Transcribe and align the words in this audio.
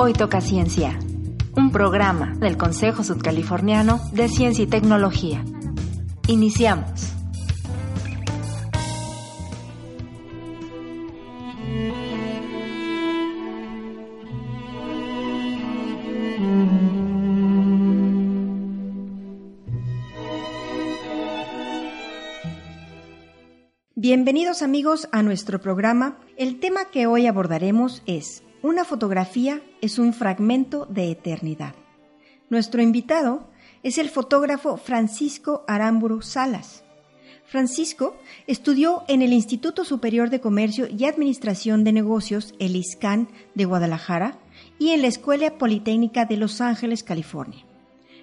Hoy 0.00 0.12
toca 0.12 0.40
ciencia, 0.40 0.96
un 1.56 1.72
programa 1.72 2.32
del 2.36 2.56
Consejo 2.56 3.02
Sudcaliforniano 3.02 4.00
de 4.12 4.28
Ciencia 4.28 4.62
y 4.62 4.68
Tecnología. 4.68 5.44
Iniciamos. 6.28 7.12
Bienvenidos 23.96 24.62
amigos 24.62 25.08
a 25.10 25.24
nuestro 25.24 25.60
programa. 25.60 26.20
El 26.36 26.60
tema 26.60 26.84
que 26.84 27.08
hoy 27.08 27.26
abordaremos 27.26 28.04
es 28.06 28.44
Una 28.62 28.84
fotografía 28.84 29.62
es 29.80 30.00
un 30.00 30.12
fragmento 30.12 30.86
de 30.86 31.12
eternidad. 31.12 31.74
Nuestro 32.50 32.82
invitado 32.82 33.48
es 33.84 33.98
el 33.98 34.10
fotógrafo 34.10 34.76
Francisco 34.76 35.64
Aramburu 35.68 36.22
Salas. 36.22 36.82
Francisco 37.44 38.16
estudió 38.48 39.04
en 39.06 39.22
el 39.22 39.32
Instituto 39.32 39.84
Superior 39.84 40.28
de 40.28 40.40
Comercio 40.40 40.88
y 40.88 41.04
Administración 41.04 41.84
de 41.84 41.92
Negocios, 41.92 42.54
el 42.58 42.74
ISCAN 42.74 43.28
de 43.54 43.64
Guadalajara, 43.64 44.38
y 44.78 44.90
en 44.90 45.02
la 45.02 45.08
Escuela 45.08 45.56
Politécnica 45.56 46.24
de 46.24 46.36
Los 46.36 46.60
Ángeles, 46.60 47.04
California. 47.04 47.64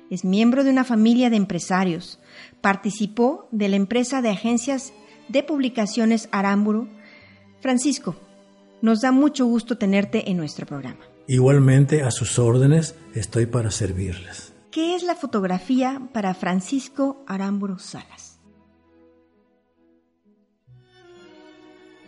Es 0.10 0.26
miembro 0.26 0.66
de 0.66 0.70
una 0.70 0.84
familia 0.84 1.30
de 1.30 1.38
empresarios. 1.38 2.20
Participó 2.60 3.48
de 3.52 3.70
la 3.70 3.78
empresa 3.78 4.22
de 4.22 4.30
agencias 4.30 4.92
de 5.30 5.44
Publicaciones 5.44 6.28
Aramburu. 6.32 6.90
Francisco, 7.62 8.16
nos 8.82 9.02
da 9.02 9.12
mucho 9.12 9.46
gusto 9.46 9.78
tenerte 9.78 10.30
en 10.30 10.38
nuestro 10.38 10.66
programa. 10.66 11.00
Igualmente, 11.28 12.04
a 12.04 12.12
sus 12.12 12.38
órdenes, 12.38 12.96
estoy 13.14 13.46
para 13.46 13.72
servirles. 13.72 14.54
¿Qué 14.72 14.96
es 14.96 15.04
la 15.04 15.16
fotografía 15.16 16.02
para 16.14 16.34
Francisco 16.34 17.24
Aramburu 17.28 17.80
Salas? 17.80 18.40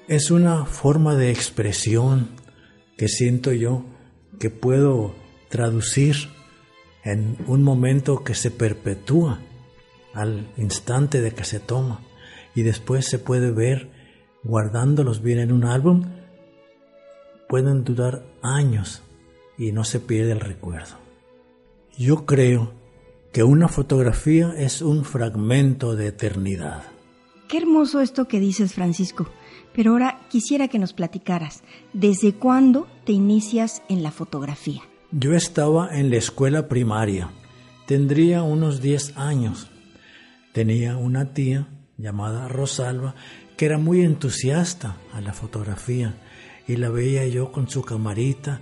Es 0.07 0.31
una 0.31 0.65
forma 0.65 1.15
de 1.15 1.31
expresión 1.31 2.29
que 2.97 3.07
siento 3.07 3.51
yo 3.51 3.85
que 4.39 4.49
puedo 4.49 5.15
traducir 5.49 6.15
en 7.03 7.37
un 7.47 7.63
momento 7.63 8.23
que 8.23 8.35
se 8.35 8.51
perpetúa 8.51 9.39
al 10.13 10.51
instante 10.57 11.21
de 11.21 11.31
que 11.31 11.43
se 11.43 11.59
toma 11.59 12.01
y 12.53 12.63
después 12.63 13.05
se 13.05 13.19
puede 13.19 13.51
ver 13.51 13.89
guardándolos 14.43 15.21
bien 15.21 15.39
en 15.39 15.51
un 15.51 15.65
álbum, 15.65 16.05
pueden 17.47 17.83
durar 17.83 18.25
años 18.41 19.01
y 19.57 19.71
no 19.71 19.83
se 19.83 19.99
pierde 19.99 20.31
el 20.31 20.39
recuerdo. 20.39 20.95
Yo 21.97 22.25
creo 22.25 22.73
que 23.31 23.43
una 23.43 23.67
fotografía 23.67 24.53
es 24.57 24.81
un 24.81 25.03
fragmento 25.03 25.95
de 25.95 26.07
eternidad. 26.07 26.83
Qué 27.47 27.57
hermoso 27.57 28.01
esto 28.01 28.27
que 28.27 28.39
dices, 28.39 28.73
Francisco. 28.73 29.27
Pero 29.73 29.91
ahora 29.91 30.19
quisiera 30.29 30.67
que 30.67 30.79
nos 30.79 30.93
platicaras, 30.93 31.63
¿desde 31.93 32.33
cuándo 32.33 32.87
te 33.05 33.11
inicias 33.11 33.83
en 33.89 34.03
la 34.03 34.11
fotografía? 34.11 34.81
Yo 35.11 35.33
estaba 35.33 35.95
en 35.97 36.09
la 36.09 36.17
escuela 36.17 36.67
primaria, 36.67 37.29
tendría 37.85 38.43
unos 38.43 38.81
10 38.81 39.17
años. 39.17 39.69
Tenía 40.51 40.97
una 40.97 41.33
tía 41.33 41.67
llamada 41.97 42.47
Rosalba, 42.47 43.15
que 43.55 43.65
era 43.65 43.77
muy 43.77 44.01
entusiasta 44.01 44.97
a 45.13 45.21
la 45.21 45.33
fotografía 45.33 46.15
y 46.67 46.75
la 46.75 46.89
veía 46.89 47.25
yo 47.27 47.51
con 47.51 47.69
su 47.69 47.83
camarita, 47.83 48.61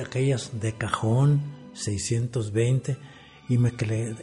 aquellas 0.00 0.60
de 0.60 0.72
cajón 0.72 1.42
620 1.74 2.96
y 3.48 3.58
me, 3.58 3.72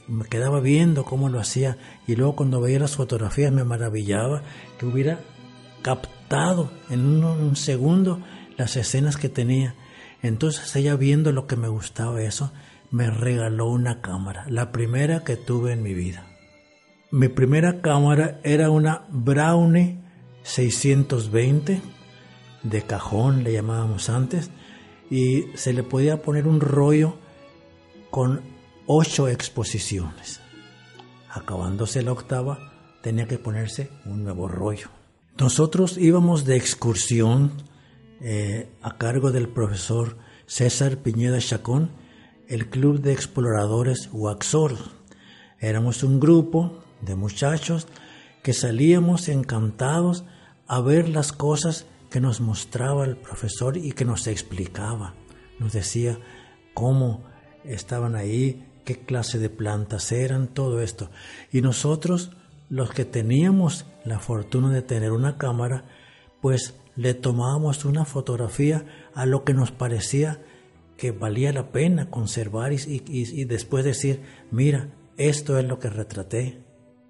me 0.07 0.25
quedaba 0.25 0.59
viendo 0.59 1.05
cómo 1.05 1.29
lo 1.29 1.39
hacía 1.39 1.77
y 2.07 2.15
luego 2.15 2.35
cuando 2.35 2.61
veía 2.61 2.79
las 2.79 2.95
fotografías 2.95 3.51
me 3.51 3.63
maravillaba 3.63 4.43
que 4.77 4.85
hubiera 4.85 5.21
captado 5.81 6.71
en 6.89 7.01
un, 7.01 7.23
un 7.23 7.55
segundo 7.55 8.21
las 8.57 8.75
escenas 8.75 9.17
que 9.17 9.29
tenía. 9.29 9.75
Entonces 10.21 10.75
ella 10.75 10.95
viendo 10.95 11.31
lo 11.31 11.47
que 11.47 11.55
me 11.55 11.67
gustaba 11.67 12.21
eso, 12.21 12.51
me 12.91 13.09
regaló 13.09 13.67
una 13.67 14.01
cámara, 14.01 14.45
la 14.49 14.71
primera 14.71 15.23
que 15.23 15.37
tuve 15.37 15.73
en 15.73 15.83
mi 15.83 15.93
vida. 15.93 16.25
Mi 17.11 17.27
primera 17.27 17.81
cámara 17.81 18.39
era 18.43 18.69
una 18.69 19.05
Brownie 19.09 19.99
620 20.43 21.81
de 22.63 22.81
cajón, 22.83 23.43
le 23.43 23.53
llamábamos 23.53 24.09
antes, 24.09 24.51
y 25.09 25.45
se 25.55 25.73
le 25.73 25.83
podía 25.83 26.21
poner 26.21 26.47
un 26.47 26.61
rollo 26.61 27.15
con 28.11 28.41
ocho 28.85 29.27
exposiciones. 29.27 30.41
Acabándose 31.29 32.01
la 32.01 32.11
octava, 32.11 32.73
tenía 33.01 33.27
que 33.27 33.37
ponerse 33.37 33.89
un 34.05 34.23
nuevo 34.23 34.47
rollo. 34.47 34.89
Nosotros 35.37 35.97
íbamos 35.97 36.45
de 36.45 36.57
excursión 36.57 37.53
eh, 38.21 38.69
a 38.81 38.97
cargo 38.97 39.31
del 39.31 39.47
profesor 39.47 40.17
César 40.45 40.97
Piñeda 40.97 41.39
Chacón, 41.39 41.91
el 42.47 42.69
Club 42.69 42.99
de 42.99 43.13
Exploradores 43.13 44.09
Waxor. 44.11 44.75
Éramos 45.59 46.03
un 46.03 46.19
grupo 46.19 46.83
de 47.01 47.15
muchachos 47.15 47.87
que 48.43 48.53
salíamos 48.53 49.29
encantados 49.29 50.25
a 50.67 50.81
ver 50.81 51.09
las 51.09 51.31
cosas 51.31 51.85
que 52.09 52.19
nos 52.19 52.41
mostraba 52.41 53.05
el 53.05 53.17
profesor 53.17 53.77
y 53.77 53.91
que 53.91 54.05
nos 54.05 54.27
explicaba. 54.27 55.15
Nos 55.59 55.73
decía 55.73 56.19
cómo 56.73 57.23
estaban 57.63 58.15
ahí, 58.15 58.65
qué 58.85 58.97
clase 58.99 59.39
de 59.39 59.49
plantas 59.49 60.11
eran, 60.11 60.47
todo 60.47 60.81
esto. 60.81 61.11
Y 61.51 61.61
nosotros, 61.61 62.31
los 62.69 62.91
que 62.91 63.05
teníamos 63.05 63.85
la 64.05 64.19
fortuna 64.19 64.71
de 64.71 64.81
tener 64.81 65.11
una 65.11 65.37
cámara, 65.37 65.85
pues 66.41 66.75
le 66.95 67.13
tomábamos 67.13 67.85
una 67.85 68.05
fotografía 68.05 68.85
a 69.13 69.25
lo 69.25 69.43
que 69.43 69.53
nos 69.53 69.71
parecía 69.71 70.41
que 70.97 71.11
valía 71.11 71.53
la 71.53 71.71
pena 71.71 72.09
conservar 72.09 72.73
y, 72.73 72.81
y 73.07 73.45
después 73.45 73.85
decir, 73.85 74.21
mira, 74.51 74.89
esto 75.17 75.57
es 75.57 75.65
lo 75.65 75.79
que 75.79 75.89
retraté 75.89 76.63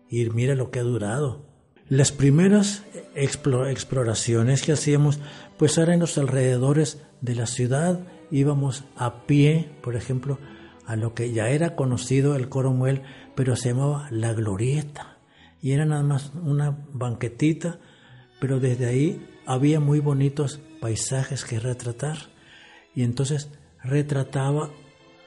y 0.10 0.30
mira 0.30 0.56
lo 0.56 0.70
que 0.70 0.80
ha 0.80 0.84
durado. 0.84 1.49
Las 1.90 2.12
primeras 2.12 2.84
exploraciones 3.16 4.62
que 4.62 4.74
hacíamos 4.74 5.20
pues 5.58 5.76
eran 5.80 5.96
en 5.96 6.00
los 6.02 6.20
alrededores 6.20 7.02
de 7.22 7.34
la 7.34 7.48
ciudad, 7.48 8.02
íbamos 8.30 8.84
a 8.96 9.24
pie, 9.26 9.72
por 9.82 9.96
ejemplo, 9.96 10.38
a 10.86 10.96
lo 10.96 11.16
que 11.16 11.32
ya 11.32 11.50
era 11.50 11.76
conocido 11.76 12.36
el 12.36 12.48
Coromuel, 12.48 13.02
pero 13.34 13.56
se 13.56 13.70
llamaba 13.70 14.08
La 14.12 14.34
Glorieta, 14.34 15.18
y 15.64 15.72
era 15.72 15.86
nada 15.86 16.04
más 16.04 16.32
una 16.36 16.78
banquetita, 16.94 17.80
pero 18.40 18.60
desde 18.60 18.86
ahí 18.86 19.28
había 19.48 19.80
muy 19.80 20.00
bonitos 20.00 20.60
paisajes 20.80 21.44
que 21.44 21.60
retratar, 21.60 22.18
y 22.94 23.02
entonces 23.02 23.50
retrataba 23.84 24.70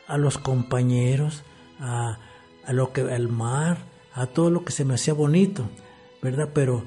a 0.07 0.17
los 0.17 0.39
compañeros, 0.39 1.43
a, 1.81 2.21
a 2.65 2.73
lo 2.73 2.93
que 2.93 3.01
el 3.01 3.29
mar, 3.29 3.79
a 4.15 4.27
todo 4.27 4.49
lo 4.49 4.65
que 4.65 4.71
se 4.71 4.85
me 4.85 4.95
hacía 4.95 5.15
bonito, 5.15 5.69
¿verdad? 6.23 6.51
Pero 6.55 6.85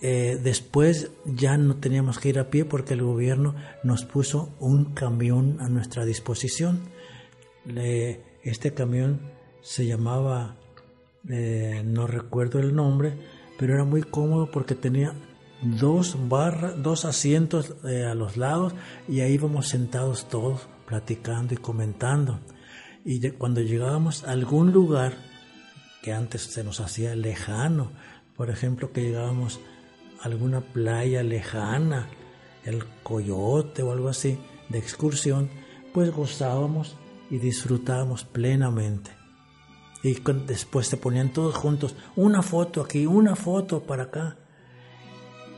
eh, 0.00 0.40
después 0.42 1.10
ya 1.26 1.58
no 1.58 1.76
teníamos 1.76 2.18
que 2.18 2.30
ir 2.30 2.38
a 2.38 2.48
pie 2.48 2.64
porque 2.64 2.94
el 2.94 3.02
gobierno 3.02 3.54
nos 3.82 4.04
puso 4.04 4.54
un 4.60 4.94
camión 4.94 5.58
a 5.60 5.68
nuestra 5.68 6.04
disposición. 6.04 6.80
este 8.42 8.72
camión 8.72 9.20
se 9.60 9.86
llamaba, 9.86 10.56
eh, 11.28 11.82
no 11.84 12.06
recuerdo 12.06 12.60
el 12.60 12.74
nombre, 12.74 13.18
pero 13.58 13.74
era 13.74 13.84
muy 13.84 14.02
cómodo 14.02 14.50
porque 14.50 14.74
tenía 14.74 15.12
dos 15.60 16.16
barras, 16.28 16.82
dos 16.82 17.04
asientos 17.04 17.74
eh, 17.84 18.04
a 18.04 18.14
los 18.14 18.38
lados 18.38 18.72
y 19.06 19.20
ahí 19.20 19.34
íbamos 19.34 19.68
sentados 19.68 20.28
todos 20.30 20.68
platicando 20.86 21.52
y 21.52 21.58
comentando. 21.58 22.40
Y 23.04 23.30
cuando 23.32 23.60
llegábamos 23.60 24.24
a 24.24 24.32
algún 24.32 24.72
lugar 24.72 25.12
que 26.02 26.12
antes 26.12 26.42
se 26.42 26.64
nos 26.64 26.80
hacía 26.80 27.14
lejano. 27.14 27.92
Por 28.40 28.48
ejemplo, 28.48 28.90
que 28.90 29.02
llegábamos 29.02 29.60
a 30.18 30.24
alguna 30.24 30.62
playa 30.62 31.22
lejana, 31.22 32.08
el 32.64 32.86
coyote 33.02 33.82
o 33.82 33.92
algo 33.92 34.08
así, 34.08 34.38
de 34.70 34.78
excursión, 34.78 35.50
pues 35.92 36.10
gozábamos 36.10 36.96
y 37.28 37.36
disfrutábamos 37.36 38.24
plenamente. 38.24 39.10
Y 40.02 40.16
después 40.46 40.86
se 40.86 40.96
ponían 40.96 41.34
todos 41.34 41.54
juntos, 41.54 41.94
una 42.16 42.40
foto 42.40 42.80
aquí, 42.80 43.04
una 43.04 43.36
foto 43.36 43.82
para 43.82 44.04
acá. 44.04 44.38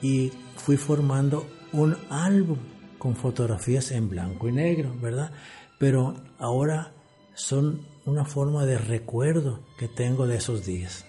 Y 0.03 0.33
fui 0.57 0.77
formando 0.77 1.47
un 1.73 1.97
álbum 2.11 2.59
con 2.99 3.15
fotografías 3.15 3.93
en 3.93 4.09
blanco 4.09 4.49
y 4.49 4.53
negro, 4.55 4.93
¿verdad? 5.01 5.31
Pero 5.79 6.17
ahora 6.37 6.93
son 7.35 7.87
una 8.07 8.25
forma 8.25 8.67
de 8.67 8.79
recuerdo 8.79 9.61
que 9.79 9.87
tengo 9.87 10.27
de 10.27 10.39
esos 10.39 10.67
días. 10.67 11.07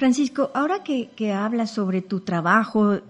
Francisco, 0.00 0.50
ahora 0.54 0.82
que, 0.82 1.32
hablas 1.34 1.72
sobre 1.72 2.00
tu 2.00 2.20
trabajo 2.20 3.00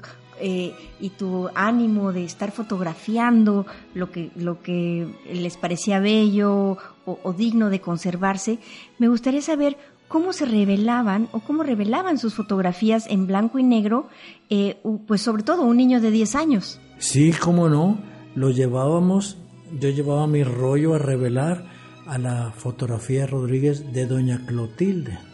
eh, 0.41 0.75
y 0.99 1.11
tu 1.11 1.49
ánimo 1.55 2.13
de 2.13 2.25
estar 2.25 2.51
fotografiando 2.51 3.65
lo 3.95 4.11
que, 4.11 4.33
lo 4.35 4.61
que 4.61 5.07
les 5.33 5.57
parecía 5.57 6.01
bello 6.01 6.79
o, 7.05 7.33
digno 7.33 7.71
de 7.71 7.81
conservarse, 7.81 8.59
me 8.99 9.07
gustaría 9.07 9.41
saber 9.41 9.79
cómo 10.09 10.33
se 10.33 10.47
revelaban 10.47 11.29
o 11.31 11.39
cómo 11.39 11.63
revelaban 11.63 12.19
sus 12.19 12.35
fotografías 12.35 13.07
en 13.07 13.29
blanco 13.29 13.61
y 13.61 13.63
negro, 13.63 14.09
eh, 14.49 14.77
pues 15.07 15.23
sobre 15.23 15.45
todo 15.45 15.63
un 15.63 15.77
niño 15.77 16.01
de 16.01 16.11
10 16.11 16.35
años. 16.35 16.81
Sí, 16.99 17.31
cómo 17.31 17.69
no, 17.69 18.01
lo 18.35 18.51
llevábamos, 18.51 19.39
yo 19.79 19.91
llevaba 19.91 20.27
mi 20.27 20.43
rollo 20.43 20.95
a 20.97 20.99
revelar 20.99 21.67
a 22.09 22.19
la 22.19 22.51
fotografía 22.51 23.29
Rodríguez 23.29 23.93
de 23.93 24.07
doña 24.07 24.45
Clotilde. 24.45 25.30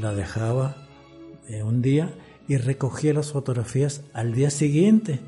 La 0.00 0.14
dejaba 0.14 0.76
eh, 1.48 1.62
un 1.62 1.82
día 1.82 2.14
y 2.48 2.56
recogía 2.56 3.14
las 3.14 3.32
fotografías 3.32 4.02
al 4.12 4.32
día 4.32 4.50
siguiente. 4.50 5.20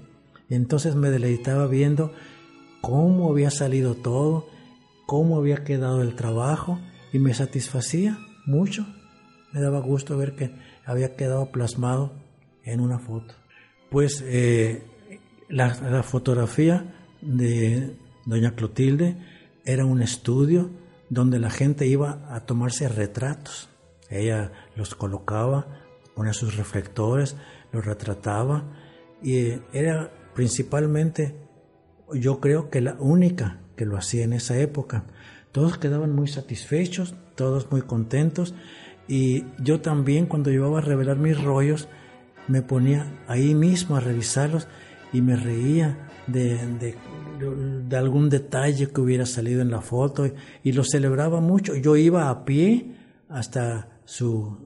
Entonces 0.50 0.94
me 0.94 1.10
deleitaba 1.10 1.66
viendo 1.66 2.12
cómo 2.80 3.30
había 3.30 3.50
salido 3.50 3.94
todo, 3.94 4.46
cómo 5.06 5.38
había 5.38 5.64
quedado 5.64 6.02
el 6.02 6.14
trabajo 6.14 6.78
y 7.12 7.18
me 7.18 7.34
satisfacía 7.34 8.18
mucho. 8.46 8.86
Me 9.52 9.60
daba 9.60 9.80
gusto 9.80 10.16
ver 10.16 10.34
que 10.34 10.52
había 10.84 11.16
quedado 11.16 11.50
plasmado 11.50 12.12
en 12.64 12.80
una 12.80 12.98
foto. 12.98 13.34
Pues 13.90 14.22
eh, 14.26 14.82
la, 15.48 16.02
fotografía 16.02 16.94
de 17.20 17.96
doña 18.26 18.54
Clotilde 18.54 19.16
era 19.64 19.84
un 19.84 20.02
estudio 20.02 20.70
donde 21.08 21.38
la 21.38 21.50
gente 21.50 21.86
iba 21.86 22.26
a 22.34 22.40
tomarse 22.40 22.88
retratos. 22.88 23.68
Ella 24.10 24.52
los 24.76 24.94
colocaba, 24.94 25.66
ponía 26.14 26.32
sus 26.32 26.56
reflectores, 26.56 27.36
los 27.72 27.84
retrataba 27.84 28.64
y 29.22 29.60
era 29.72 30.10
principalmente, 30.34 31.36
yo 32.12 32.40
creo 32.40 32.70
que 32.70 32.80
la 32.80 32.96
única 32.98 33.60
que 33.76 33.86
lo 33.86 33.96
hacía 33.96 34.24
en 34.24 34.32
esa 34.32 34.58
época. 34.58 35.04
Todos 35.52 35.78
quedaban 35.78 36.14
muy 36.14 36.28
satisfechos, 36.28 37.14
todos 37.34 37.70
muy 37.70 37.82
contentos 37.82 38.54
y 39.06 39.44
yo 39.58 39.80
también 39.80 40.26
cuando 40.26 40.50
llevaba 40.50 40.78
a 40.78 40.82
revelar 40.82 41.16
mis 41.16 41.42
rollos 41.42 41.88
me 42.48 42.62
ponía 42.62 43.06
ahí 43.26 43.54
mismo 43.54 43.96
a 43.96 44.00
revisarlos 44.00 44.68
y 45.12 45.22
me 45.22 45.36
reía 45.36 46.08
de, 46.26 46.58
de, 47.88 47.96
algún 47.96 48.28
detalle 48.28 48.88
que 48.88 49.00
hubiera 49.00 49.24
salido 49.26 49.62
en 49.62 49.70
la 49.70 49.80
foto 49.80 50.26
y, 50.62 50.72
lo 50.72 50.84
celebraba 50.84 51.40
mucho. 51.40 51.74
Yo 51.74 51.96
iba 51.96 52.28
a 52.28 52.44
pie 52.44 52.94
hasta 53.28 53.97
su, 54.08 54.56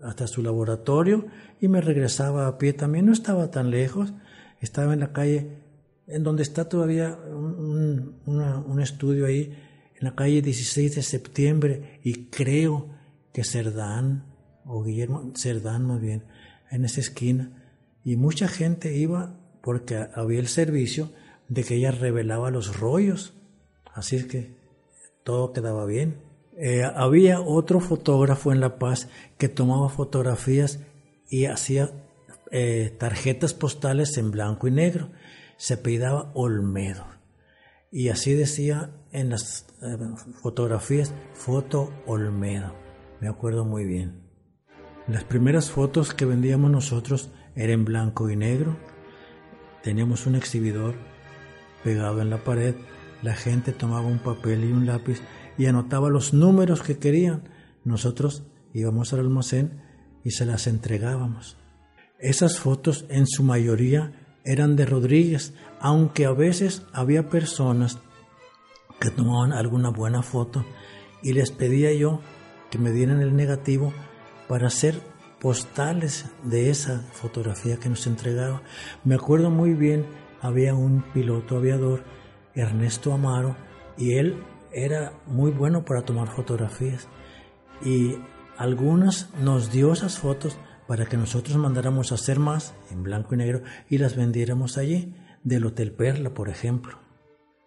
hasta 0.00 0.28
su 0.28 0.40
laboratorio 0.40 1.26
y 1.60 1.66
me 1.66 1.80
regresaba 1.80 2.46
a 2.46 2.58
pie 2.58 2.72
también. 2.72 3.06
No 3.06 3.12
estaba 3.12 3.50
tan 3.50 3.72
lejos, 3.72 4.14
estaba 4.60 4.92
en 4.92 5.00
la 5.00 5.12
calle, 5.12 5.58
en 6.06 6.22
donde 6.22 6.44
está 6.44 6.68
todavía 6.68 7.16
un, 7.16 8.20
un 8.24 8.80
estudio 8.80 9.26
ahí, 9.26 9.52
en 9.96 10.04
la 10.04 10.14
calle 10.14 10.42
16 10.42 10.94
de 10.94 11.02
septiembre 11.02 11.98
y 12.04 12.26
creo 12.26 12.94
que 13.32 13.42
Cerdán, 13.42 14.26
o 14.64 14.84
Guillermo 14.84 15.32
Cerdán 15.34 15.84
más 15.84 16.00
bien, 16.00 16.22
en 16.70 16.84
esa 16.84 17.00
esquina. 17.00 17.64
Y 18.04 18.14
mucha 18.14 18.46
gente 18.46 18.96
iba 18.96 19.40
porque 19.60 20.06
había 20.14 20.38
el 20.38 20.46
servicio 20.46 21.10
de 21.48 21.64
que 21.64 21.74
ella 21.74 21.90
revelaba 21.90 22.52
los 22.52 22.78
rollos. 22.78 23.34
Así 23.92 24.28
que 24.28 24.56
todo 25.24 25.52
quedaba 25.52 25.84
bien. 25.84 26.27
Eh, 26.60 26.82
había 26.82 27.40
otro 27.40 27.80
fotógrafo 27.80 28.52
en 28.52 28.60
La 28.60 28.78
Paz 28.78 29.08
que 29.38 29.48
tomaba 29.48 29.88
fotografías 29.88 30.80
y 31.30 31.46
hacía 31.46 31.90
eh, 32.50 32.94
tarjetas 32.98 33.54
postales 33.54 34.16
en 34.18 34.30
blanco 34.30 34.66
y 34.66 34.72
negro. 34.72 35.10
Se 35.56 35.74
apellidaba 35.74 36.30
Olmedo. 36.34 37.06
Y 37.90 38.08
así 38.08 38.34
decía 38.34 38.90
en 39.12 39.30
las 39.30 39.66
eh, 39.82 39.96
fotografías, 40.42 41.14
foto 41.32 41.92
Olmedo. 42.06 42.74
Me 43.20 43.28
acuerdo 43.28 43.64
muy 43.64 43.84
bien. 43.84 44.28
Las 45.06 45.24
primeras 45.24 45.70
fotos 45.70 46.12
que 46.12 46.24
vendíamos 46.24 46.70
nosotros 46.70 47.30
eran 47.54 47.80
en 47.80 47.84
blanco 47.84 48.28
y 48.28 48.36
negro 48.36 48.76
Teníamos 49.82 50.26
un 50.26 50.34
exhibidor 50.34 50.94
pegado 51.84 52.20
en 52.20 52.30
la 52.30 52.42
pared, 52.42 52.74
la 53.22 53.34
gente 53.34 53.72
tomaba 53.72 54.06
un 54.06 54.18
papel 54.18 54.64
y 54.64 54.72
un 54.72 54.86
lápiz 54.86 55.20
y 55.58 55.66
anotaba 55.66 56.08
los 56.08 56.32
números 56.32 56.82
que 56.82 56.98
querían. 56.98 57.42
Nosotros 57.84 58.44
íbamos 58.72 59.12
al 59.12 59.20
almacén 59.20 59.82
y 60.24 60.30
se 60.30 60.46
las 60.46 60.66
entregábamos. 60.66 61.58
Esas 62.18 62.58
fotos 62.58 63.04
en 63.10 63.26
su 63.26 63.42
mayoría 63.42 64.12
eran 64.44 64.76
de 64.76 64.86
Rodríguez, 64.86 65.52
aunque 65.80 66.24
a 66.24 66.32
veces 66.32 66.82
había 66.92 67.28
personas 67.28 67.98
que 69.00 69.10
tomaban 69.10 69.52
alguna 69.52 69.90
buena 69.90 70.22
foto 70.22 70.64
y 71.22 71.32
les 71.32 71.50
pedía 71.50 71.92
yo 71.92 72.20
que 72.70 72.78
me 72.78 72.90
dieran 72.90 73.20
el 73.20 73.36
negativo 73.36 73.92
para 74.48 74.68
hacer 74.68 75.00
postales 75.40 76.26
de 76.42 76.70
esa 76.70 77.02
fotografía 77.12 77.78
que 77.78 77.88
nos 77.88 78.06
entregaba. 78.06 78.62
Me 79.04 79.14
acuerdo 79.14 79.50
muy 79.50 79.74
bien, 79.74 80.06
había 80.40 80.74
un 80.74 81.02
piloto 81.12 81.56
aviador, 81.56 82.02
Ernesto 82.54 83.12
Amaro, 83.12 83.56
y 83.96 84.14
él 84.14 84.42
era 84.84 85.12
muy 85.26 85.50
bueno 85.50 85.84
para 85.84 86.02
tomar 86.02 86.28
fotografías. 86.28 87.08
Y 87.84 88.16
algunas 88.56 89.30
nos 89.40 89.70
dio 89.70 89.92
esas 89.92 90.18
fotos 90.18 90.58
para 90.86 91.06
que 91.06 91.16
nosotros 91.16 91.56
mandáramos 91.56 92.12
a 92.12 92.16
hacer 92.16 92.38
más 92.38 92.74
en 92.90 93.02
blanco 93.02 93.34
y 93.34 93.38
negro 93.38 93.62
y 93.88 93.98
las 93.98 94.16
vendiéramos 94.16 94.78
allí, 94.78 95.14
del 95.44 95.66
Hotel 95.66 95.92
Perla, 95.92 96.30
por 96.30 96.48
ejemplo. 96.48 96.98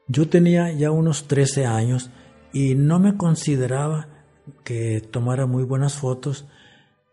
Yo 0.07 0.27
tenía 0.27 0.71
ya 0.71 0.91
unos 0.91 1.27
13 1.27 1.65
años 1.65 2.09
y 2.51 2.75
no 2.75 2.99
me 2.99 3.15
consideraba 3.15 4.07
que 4.63 4.99
tomara 4.99 5.45
muy 5.45 5.63
buenas 5.63 5.93
fotos, 5.93 6.47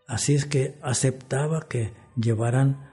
Así 0.09 0.33
es 0.33 0.45
que 0.45 0.75
aceptaba 0.81 1.67
que 1.69 1.93
llevaran 2.15 2.89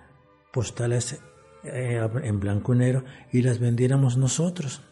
postales 0.52 1.18
eh, 1.64 2.06
en 2.22 2.40
blanco 2.40 2.74
y 2.74 2.76
negro 2.76 3.04
y 3.32 3.40
las 3.40 3.58
vendiéramos 3.58 4.18
nosotros. 4.18 4.82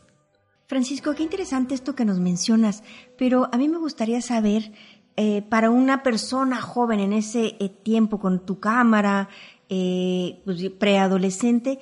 Francisco, 0.67 1.15
qué 1.15 1.23
interesante 1.23 1.75
esto 1.75 1.95
que 1.95 2.05
nos 2.05 2.19
mencionas, 2.19 2.83
pero 3.19 3.49
a 3.53 3.59
mí 3.59 3.69
me 3.69 3.79
gustaría 3.79 4.21
saber, 4.21 4.73
eh, 5.17 5.43
para 5.43 5.71
una 5.71 6.03
persona 6.03 6.61
joven 6.61 7.01
en 7.01 7.13
ese 7.13 7.57
eh, 7.61 7.69
tiempo 7.69 8.19
con 8.19 8.45
tu 8.45 8.59
cámara, 8.61 9.29
pues, 9.69 10.71
preadolescente, 10.79 11.81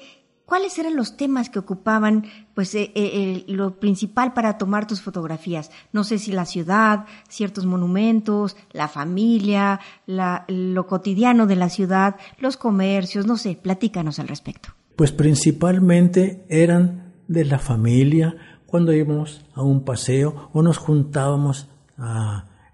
¿Cuáles 0.52 0.79
eran 0.79 0.96
los 0.96 1.17
temas 1.17 1.49
que 1.49 1.61
ocupaban, 1.61 2.26
pues, 2.55 2.74
eh, 2.74 2.93
eh, 2.94 3.44
lo 3.46 3.81
principal 3.81 4.34
para 4.34 4.58
tomar 4.58 4.86
tus 4.86 5.01
fotografías? 5.01 5.70
No 5.94 6.05
sé 6.05 6.19
si 6.19 6.31
la 6.31 6.44
ciudad, 6.44 7.06
ciertos 7.31 7.65
monumentos, 7.65 8.55
la 8.70 8.89
familia, 8.89 9.81
lo 10.06 10.86
cotidiano 10.86 11.46
de 11.46 11.56
la 11.56 11.70
ciudad, 11.70 12.17
los 12.39 12.58
comercios, 12.58 13.24
no 13.24 13.39
sé, 13.39 13.58
platícanos 13.62 14.19
al 14.19 14.29
respecto. 14.29 14.74
Pues 14.94 15.10
principalmente 15.10 16.44
eran 16.51 17.15
de 17.29 17.46
la 17.46 17.58
familia, 17.58 18.36
cuando 18.72 18.94
íbamos 18.94 19.44
a 19.55 19.60
un 19.60 19.84
paseo 19.84 20.48
o 20.55 20.62
nos 20.62 20.79
juntábamos 20.79 21.69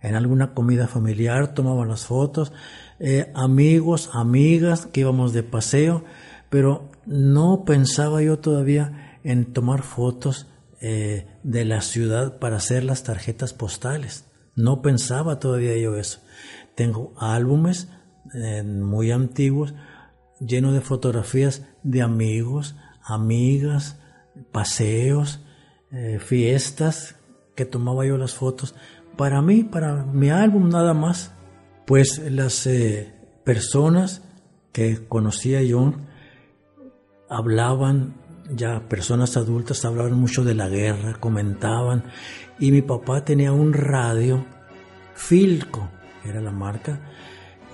en 0.00 0.14
alguna 0.14 0.54
comida 0.54 0.86
familiar, 0.86 1.54
tomábamos 1.54 1.88
las 1.88 2.06
fotos, 2.06 2.52
eh, 3.00 3.32
amigos, 3.34 4.10
amigas 4.12 4.86
que 4.86 5.00
íbamos 5.00 5.32
de 5.32 5.42
paseo, 5.42 6.04
pero 6.50 6.88
no 7.04 7.64
pensaba 7.64 8.22
yo 8.22 8.38
todavía 8.38 9.18
en 9.24 9.52
tomar 9.52 9.82
fotos 9.82 10.46
eh, 10.80 11.26
de 11.42 11.64
la 11.64 11.80
ciudad 11.80 12.38
para 12.38 12.58
hacer 12.58 12.84
las 12.84 13.02
tarjetas 13.02 13.52
postales. 13.52 14.24
No 14.54 14.82
pensaba 14.82 15.40
todavía 15.40 15.76
yo 15.78 15.96
eso. 15.96 16.20
Tengo 16.76 17.12
álbumes 17.18 17.88
eh, 18.34 18.62
muy 18.62 19.10
antiguos 19.10 19.74
llenos 20.38 20.74
de 20.74 20.80
fotografías 20.80 21.66
de 21.82 22.02
amigos, 22.02 22.76
amigas, 23.02 23.98
paseos, 24.52 25.40
eh, 25.92 26.18
fiestas 26.21 27.16
que 27.54 27.64
tomaba 27.64 28.07
yo 28.07 28.16
las 28.16 28.35
fotos 28.35 28.75
para 29.16 29.42
mí, 29.42 29.64
para 29.64 30.04
mi 30.04 30.30
álbum 30.30 30.68
nada 30.68 30.95
más. 30.95 31.33
Pues 31.87 32.18
las 32.30 32.68
personas 33.45 34.23
que 34.73 35.07
conocía 35.09 35.62
yo 35.62 35.95
hablaban, 37.28 38.14
ya 38.50 38.88
personas 38.88 39.37
adultas 39.37 39.85
hablaban 39.85 40.14
mucho 40.14 40.45
de 40.45 40.54
la 40.54 40.68
guerra, 40.68 41.14
comentaban, 41.21 42.04
y 42.59 42.73
mi 42.73 42.83
papá 42.83 43.25
tenía 43.25 43.52
un 43.52 43.73
radio, 43.73 44.45
Filco, 45.14 45.88
era 46.25 46.40
la 46.40 46.52
marca, 46.52 47.00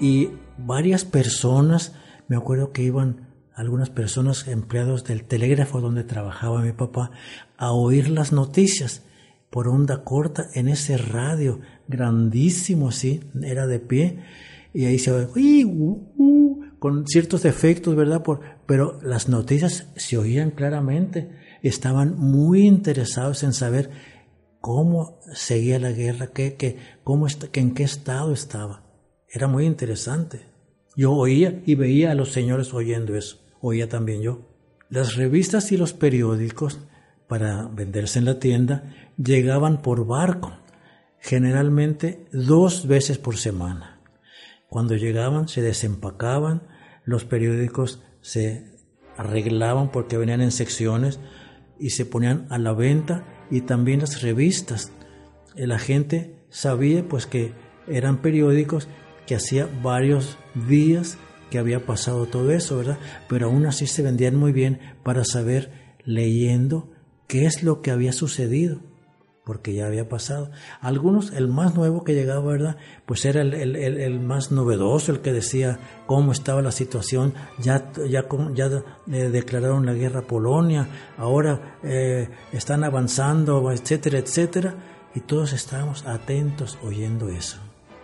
y 0.01 0.31
varias 0.59 1.05
personas, 1.05 1.95
me 2.29 2.37
acuerdo 2.37 2.73
que 2.73 2.83
iban 2.83 3.34
algunas 3.55 3.91
personas 3.91 4.49
empleados 4.49 5.05
del 5.05 5.25
telégrafo 5.25 5.81
donde 5.81 6.05
trabajaba 6.05 6.63
mi 6.63 6.73
papá 6.73 7.11
a 7.57 7.73
oír 7.73 8.09
las 8.09 8.33
noticias 8.33 9.03
por 9.51 9.69
onda 9.69 10.03
corta 10.03 10.49
en 10.55 10.69
ese 10.69 10.97
radio 10.97 11.61
grandísimo, 11.87 12.91
sí, 12.91 13.21
era 13.43 13.69
de 13.69 13.79
pie, 13.79 14.19
y 14.73 14.87
ahí 14.87 14.99
se 14.99 15.13
oía, 15.13 15.67
con 16.81 17.07
ciertos 17.07 17.45
efectos, 17.45 17.95
¿verdad? 17.95 18.23
Por, 18.25 18.41
pero 18.67 18.99
las 19.03 19.29
noticias 19.29 19.87
se 19.95 20.19
oían 20.19 20.51
claramente. 20.51 21.31
Estaban 21.63 22.19
muy 22.19 22.67
interesados 22.67 23.45
en 23.45 23.53
saber 23.53 23.91
cómo 24.61 25.21
seguía 25.33 25.79
la 25.79 25.93
guerra, 25.93 26.33
qué, 26.35 26.77
cómo, 27.05 27.29
en 27.53 27.75
qué 27.75 27.85
estado 27.85 28.33
estaba. 28.33 28.83
Era 29.29 29.47
muy 29.47 29.65
interesante. 29.67 30.41
Yo 30.97 31.13
oía 31.13 31.63
y 31.65 31.77
veía 31.77 32.11
a 32.11 32.15
los 32.15 32.33
señores 32.33 32.75
oyendo 32.75 33.15
eso. 33.15 33.44
Oía 33.67 33.89
también 33.89 34.21
yo. 34.21 34.43
Las 34.91 35.15
revistas 35.15 35.73
y 35.73 35.79
los 35.79 35.95
periódicos 35.95 36.81
para 37.27 37.67
venderse 37.67 38.19
en 38.19 38.27
la 38.27 38.39
tienda 38.39 38.95
llegaban 39.17 39.81
por 39.81 40.07
barco, 40.07 40.53
generalmente 41.19 42.27
dos 42.31 42.87
veces 42.87 43.17
por 43.17 43.39
semana. 43.39 44.03
Cuando 44.69 44.97
llegaban 44.97 45.49
se 45.49 45.63
desempacaban, 45.63 46.65
los 47.07 47.25
periódicos 47.25 48.03
se 48.21 48.67
arreglaban 49.17 49.91
porque 49.91 50.19
venían 50.19 50.43
en 50.43 50.53
secciones 50.53 51.19
y 51.81 51.91
se 51.91 52.05
ponían 52.05 52.47
a 52.51 52.59
la 52.59 52.75
venta 52.75 53.25
y 53.51 53.63
también 53.63 54.01
las 54.01 54.21
revistas. 54.21 54.93
La 55.55 55.79
gente 55.79 56.45
sabía 56.51 57.09
pues 57.09 57.25
que 57.25 57.55
eran 57.89 58.21
periódicos 58.21 58.89
que 59.27 59.37
hacía 59.37 59.71
varios 59.83 60.37
días 60.69 61.17
que 61.55 61.61
había 61.61 61.87
pasado 61.87 62.27
todo 62.27 62.51
eso, 62.51 62.79
¿verdad? 62.79 62.99
Pero 63.29 63.47
aún 63.47 63.65
así 63.65 63.87
se 63.87 64.03
vendían 64.03 64.35
muy 64.35 64.51
bien 64.51 64.81
para 65.05 65.25
saber 65.25 65.71
leyendo 66.05 66.91
qué 67.29 67.47
es 67.47 67.63
lo 67.63 67.81
que 67.81 67.93
había 67.93 68.13
sucedido 68.13 68.81
porque 69.45 69.73
ya 69.73 69.87
había 69.87 70.09
pasado. 70.09 70.51
Algunos, 70.81 71.33
el 71.33 71.47
más 71.47 71.77
nuevo 71.77 72.03
que 72.03 72.13
llegaba, 72.13 72.45
¿verdad? 72.45 72.77
Pues 73.07 73.25
era 73.25 73.43
el, 73.43 74.19
más 74.19 74.51
novedoso, 74.51 75.13
el 75.13 75.21
que 75.21 75.33
decía 75.33 75.79
cómo 76.07 76.33
estaba 76.33 76.61
la 76.61 76.73
situación, 76.73 77.35
ya, 77.61 77.93
ya, 78.09 78.27
ya 78.53 78.65
eh, 79.13 79.29
declararon 79.29 79.87
la 79.87 79.93
guerra 79.93 80.21
a 80.21 80.27
Polonia, 80.27 80.89
ahora 81.19 81.79
eh, 81.85 82.31
están 82.53 82.83
avanzando, 82.83 83.71
etcétera, 83.71 84.19
etcétera, 84.19 84.75
y 85.15 85.21
todos 85.21 85.53
estábamos 85.53 86.05
atentos 86.05 86.79
oyendo 86.83 87.29
eso. 87.29 87.59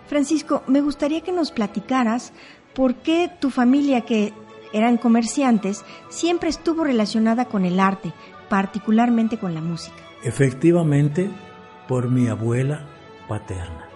Francisco, 0.07 0.63
me 0.67 0.81
gustaría 0.81 1.21
que 1.23 1.33
nos 1.33 1.53
platicaras 1.53 2.33
por 2.75 2.97
qué 2.97 3.31
tu 3.41 3.51
familia, 3.51 4.03
que 4.03 4.33
eran 4.73 4.97
comerciantes, 4.97 5.85
siempre 6.09 6.49
estuvo 6.49 6.85
relacionada 6.85 7.47
con 7.47 7.65
el 7.65 7.81
arte, 7.81 8.13
particularmente 8.49 9.39
con 9.39 9.55
la 9.55 9.61
música. 9.61 9.97
Efectivamente, 10.23 11.31
por 11.89 12.11
mi 12.11 12.29
abuela 12.29 12.87
paterna. 13.29 13.89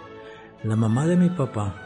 La 0.63 0.77
mamá 0.77 1.07
de 1.07 1.17
mi 1.17 1.29
papá, 1.29 1.77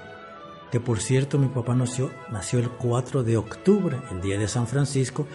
que 0.70 0.80
por 0.80 1.00
cierto 1.00 1.38
mi 1.38 1.48
papá 1.48 1.74
nació, 1.74 2.10
el 2.52 2.70
4 2.70 3.24
de 3.24 3.36
octubre, 3.36 3.98
el 4.10 4.20
día 4.20 4.38
de 4.38 4.48
San 4.48 4.66
Francisco, 4.66 5.26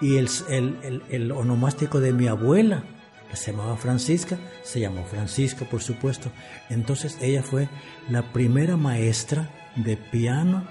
y 0.00 0.16
el, 0.16 0.28
el, 0.48 1.02
el, 1.08 1.32
onomástico 1.32 2.00
de 2.00 2.12
mi 2.12 2.28
abuela, 2.28 2.84
que 3.30 3.36
se 3.36 3.52
llamaba 3.52 3.76
Francisca, 3.76 4.38
se 4.62 4.80
llamó 4.80 5.04
Francisca, 5.04 5.64
por 5.64 5.82
supuesto. 5.82 6.30
Entonces 6.70 7.18
ella 7.20 7.42
fue 7.42 7.68
la 8.08 8.32
primera 8.32 8.76
maestra 8.76 9.50
de 9.76 9.96
piano 9.96 10.64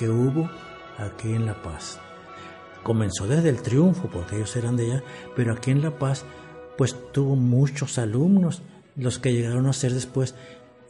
que 0.00 0.08
hubo 0.08 0.48
aquí 0.96 1.34
en 1.34 1.44
La 1.44 1.60
Paz. 1.62 2.00
Comenzó 2.82 3.26
desde 3.28 3.50
el 3.50 3.60
triunfo, 3.60 4.08
porque 4.08 4.36
ellos 4.36 4.56
eran 4.56 4.74
de 4.74 4.86
allá, 4.86 5.04
pero 5.36 5.52
aquí 5.52 5.72
en 5.72 5.82
La 5.82 5.98
Paz 5.98 6.24
pues 6.78 6.96
tuvo 7.12 7.36
muchos 7.36 7.98
alumnos, 7.98 8.62
los 8.96 9.18
que 9.18 9.34
llegaron 9.34 9.66
a 9.66 9.74
ser 9.74 9.92
después, 9.92 10.34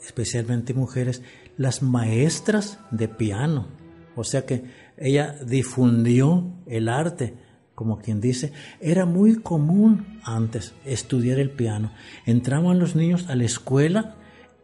especialmente 0.00 0.74
mujeres, 0.74 1.22
las 1.56 1.82
maestras 1.82 2.78
de 2.92 3.08
piano. 3.08 3.66
O 4.14 4.22
sea 4.22 4.46
que 4.46 4.62
ella 4.96 5.36
difundió 5.44 6.44
el 6.66 6.88
arte, 6.88 7.34
como 7.74 7.98
quien 7.98 8.20
dice, 8.20 8.52
era 8.80 9.06
muy 9.06 9.40
común 9.40 10.20
antes 10.22 10.72
estudiar 10.84 11.40
el 11.40 11.50
piano. 11.50 11.90
Entraban 12.26 12.78
los 12.78 12.94
niños 12.94 13.26
a 13.28 13.34
la 13.34 13.44
escuela 13.44 14.14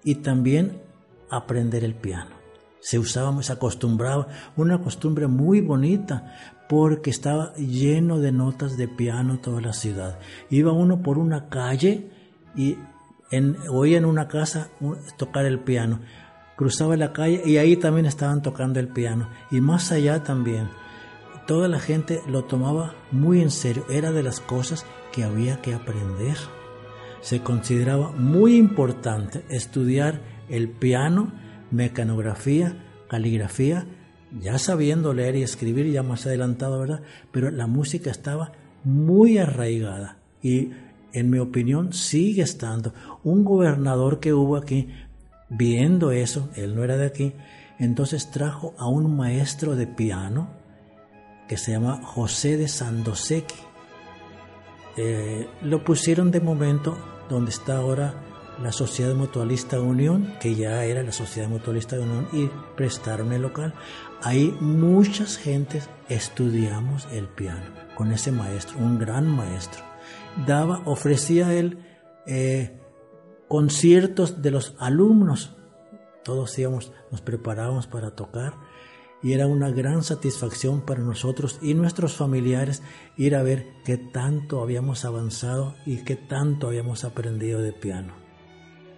y 0.04 0.16
también 0.16 0.80
aprender 1.30 1.82
el 1.82 1.96
piano. 1.96 2.35
Se 2.80 2.99
usaba, 2.99 3.42
se 3.42 3.52
acostumbraba, 3.52 4.28
una 4.56 4.80
costumbre 4.80 5.26
muy 5.26 5.61
bonita, 5.61 6.35
porque 6.68 7.11
estaba 7.11 7.54
lleno 7.54 8.18
de 8.18 8.33
notas 8.33 8.76
de 8.76 8.88
piano 8.88 9.38
toda 9.38 9.61
la 9.61 9.73
ciudad. 9.73 10.18
Iba 10.50 10.73
uno 10.73 11.02
por 11.02 11.18
una 11.18 11.49
calle 11.49 12.11
y 12.54 12.76
en, 13.30 13.56
oía 13.71 13.99
en 13.99 14.04
una 14.04 14.28
casa 14.28 14.71
tocar 15.16 15.45
el 15.47 15.61
piano. 15.61 16.00
Cruzaba 16.56 16.97
la 16.97 17.12
calle 17.12 17.42
y 17.45 17.59
ahí 17.59 17.76
también 17.76 18.06
estaban 18.06 18.42
tocando 18.42 18.80
el 18.80 18.88
piano. 18.88 19.28
Y 19.50 19.61
más 19.61 19.92
allá 19.92 20.23
también. 20.23 20.68
Toda 21.47 21.68
la 21.68 21.78
gente 21.78 22.23
lo 22.26 22.45
tomaba 22.45 22.95
muy 23.12 23.40
en 23.40 23.50
serio. 23.50 23.85
Era 23.88 24.11
de 24.11 24.23
las 24.23 24.40
cosas 24.40 24.85
que 25.12 25.23
había 25.23 25.61
que 25.61 25.75
aprender. 25.75 26.37
Se 27.21 27.42
consideraba 27.42 28.11
muy 28.12 28.56
importante 28.56 29.45
estudiar 29.49 30.21
el 30.49 30.68
piano, 30.68 31.33
mecanografía, 31.70 32.76
caligrafía 33.08 33.87
ya 34.40 34.58
sabiendo 34.58 35.14
leer 35.14 35.37
y 35.37 35.42
escribir, 35.42 35.90
ya 35.90 36.02
más 36.02 36.26
adelantado, 36.26 36.80
¿verdad? 36.80 37.02
Pero 37.32 37.50
la 37.50 37.66
música 37.66 38.11
estaba 38.11 38.52
muy 38.85 39.38
arraigada 39.38 40.18
y 40.42 40.70
en 41.12 41.30
mi 41.30 41.38
opinión 41.38 41.92
sigue 41.92 42.42
estando. 42.42 42.92
Un 43.25 43.44
gobernador 43.44 44.20
que 44.20 44.35
hubo 44.35 44.56
aquí, 44.56 44.88
viendo 45.49 46.11
eso, 46.11 46.50
él 46.54 46.75
no 46.75 46.85
era 46.85 46.96
de 46.96 47.06
aquí, 47.06 47.32
entonces 47.78 48.30
trajo 48.30 48.75
a 48.78 48.88
un 48.88 49.16
maestro 49.16 49.76
de 49.76 49.87
piano 49.87 50.49
que 51.49 51.56
se 51.56 51.73
llama 51.73 52.00
José 52.02 52.56
de 52.56 52.68
Sandosequi. 52.68 53.54
Eh, 54.96 55.46
lo 55.62 55.85
pusieron 55.85 56.30
de 56.30 56.40
momento 56.40 56.96
donde 57.28 57.50
está 57.50 57.76
ahora 57.76 58.14
la 58.62 58.72
Sociedad 58.72 59.14
Mutualista 59.14 59.80
Unión, 59.80 60.34
que 60.40 60.54
ya 60.54 60.84
era 60.84 61.02
la 61.02 61.12
Sociedad 61.12 61.48
Mutualista 61.48 61.96
Unión, 61.98 62.28
y 62.32 62.50
prestaron 62.76 63.32
el 63.32 63.42
local. 63.42 63.75
Ahí 64.22 64.56
muchas 64.60 65.36
gentes 65.36 65.88
estudiamos 66.08 67.06
el 67.12 67.28
piano 67.28 67.66
con 67.94 68.12
ese 68.12 68.32
maestro, 68.32 68.78
un 68.78 68.98
gran 68.98 69.26
maestro. 69.26 69.82
Daba, 70.46 70.82
ofrecía 70.84 71.52
él 71.54 71.78
eh, 72.26 72.78
conciertos 73.48 74.42
de 74.42 74.50
los 74.50 74.75
alumnos. 74.78 75.56
Todos 76.25 76.58
íbamos, 76.58 76.92
nos 77.10 77.20
preparábamos 77.20 77.86
para 77.86 78.14
tocar 78.14 78.54
y 79.22 79.32
era 79.32 79.46
una 79.46 79.70
gran 79.70 80.02
satisfacción 80.02 80.82
para 80.82 81.00
nosotros 81.00 81.58
y 81.62 81.75
nuestros 81.75 82.14
familiares 82.14 82.82
ir 83.16 83.34
a 83.34 83.42
ver 83.42 83.66
qué 83.84 83.96
tanto 83.96 84.60
habíamos 84.60 85.04
avanzado 85.04 85.75
y 85.86 86.04
qué 86.04 86.16
tanto 86.16 86.68
habíamos 86.68 87.04
aprendido 87.04 87.60
de 87.60 87.72
piano. 87.72 88.25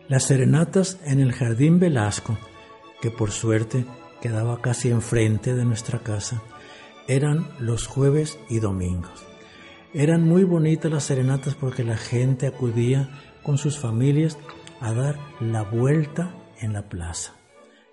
Las 0.09 0.25
serenatas 0.25 0.99
en 1.05 1.21
el 1.21 1.35
Jardín 1.35 1.79
Velasco, 1.79 2.39
que 3.03 3.11
por 3.11 3.31
suerte 3.31 3.85
quedaba 4.23 4.63
casi 4.63 4.89
enfrente 4.89 5.55
de 5.55 5.67
nuestra 5.67 5.99
casa, 5.99 6.43
eran 7.09 7.47
los 7.59 7.87
jueves 7.87 8.39
y 8.49 8.59
domingos. 8.59 9.27
Eran 9.93 10.27
muy 10.27 10.45
bonitas 10.45 10.91
las 10.91 11.05
serenatas 11.05 11.55
porque 11.55 11.85
la 11.85 11.99
gente 11.99 12.47
acudía 12.47 13.11
con 13.43 13.59
sus 13.59 13.79
familias 13.79 14.39
a 14.81 14.95
dar 14.95 15.19
la 15.41 15.63
vuelta 15.63 16.35
en 16.59 16.73
la 16.73 16.89
plaza. 16.89 17.35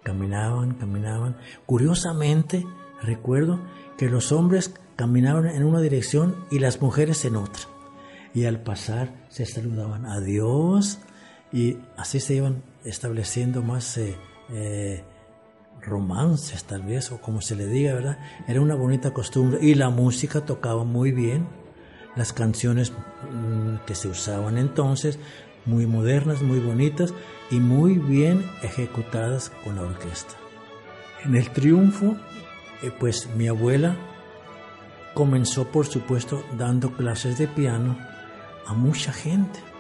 Caminaban, 0.02 0.76
caminaban. 0.76 1.36
Curiosamente, 1.66 2.66
recuerdo 3.02 3.60
que 3.98 4.08
los 4.08 4.32
hombres 4.32 4.74
caminaban 4.96 5.48
en 5.48 5.66
una 5.66 5.82
dirección 5.82 6.46
y 6.50 6.60
las 6.60 6.82
mujeres 6.82 7.26
en 7.26 7.36
otra. 7.36 7.64
Y 8.34 8.46
al 8.46 8.64
pasar 8.64 9.28
se 9.28 9.46
saludaban 9.46 10.06
adiós 10.06 11.02
y 11.56 11.78
así 11.96 12.20
se 12.20 12.36
iban 12.36 12.62
estableciendo 12.84 13.64
más 13.64 13.98
eh, 13.98 14.18
eh, 14.52 15.06
romances 15.82 16.66
tal 16.66 16.84
vez, 16.84 17.14
o 17.14 17.22
como 17.22 17.40
se 17.40 17.56
le 17.56 17.66
diga, 17.66 17.94
¿verdad? 17.94 18.20
Era 18.46 18.60
una 18.60 18.76
bonita 18.76 19.14
costumbre 19.14 19.60
y 19.62 19.74
la 19.74 19.90
música 19.90 20.42
tocaba 20.42 20.84
muy 20.84 21.14
bien, 21.14 21.48
las 22.18 22.34
canciones 22.34 22.92
mm, 22.92 23.86
que 23.86 23.96
se 23.96 24.10
usaban 24.10 24.58
entonces, 24.58 25.18
muy 25.66 25.86
modernas, 25.86 26.42
muy 26.42 26.60
bonitas 26.60 27.14
y 27.50 27.62
muy 27.62 28.00
bien 28.00 28.46
ejecutadas 28.62 29.50
con 29.64 29.78
la 29.78 29.84
orquesta. 29.84 30.34
En 31.24 31.38
el 31.38 31.50
triunfo, 31.52 32.18
eh, 32.84 32.92
pues 33.00 33.30
mi 33.38 33.48
abuela 33.48 33.96
comenzó 35.14 35.72
por 35.72 35.86
supuesto 35.86 36.44
dando 36.58 36.92
clases 36.92 37.38
de 37.38 37.48
piano 37.48 37.98
a 38.68 38.74
mucha 38.74 39.14
gente. 39.14 39.75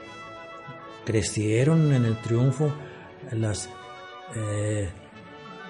Crecieron 1.05 1.93
en 1.93 2.05
el 2.05 2.19
triunfo 2.21 2.73
eh, 4.35 4.89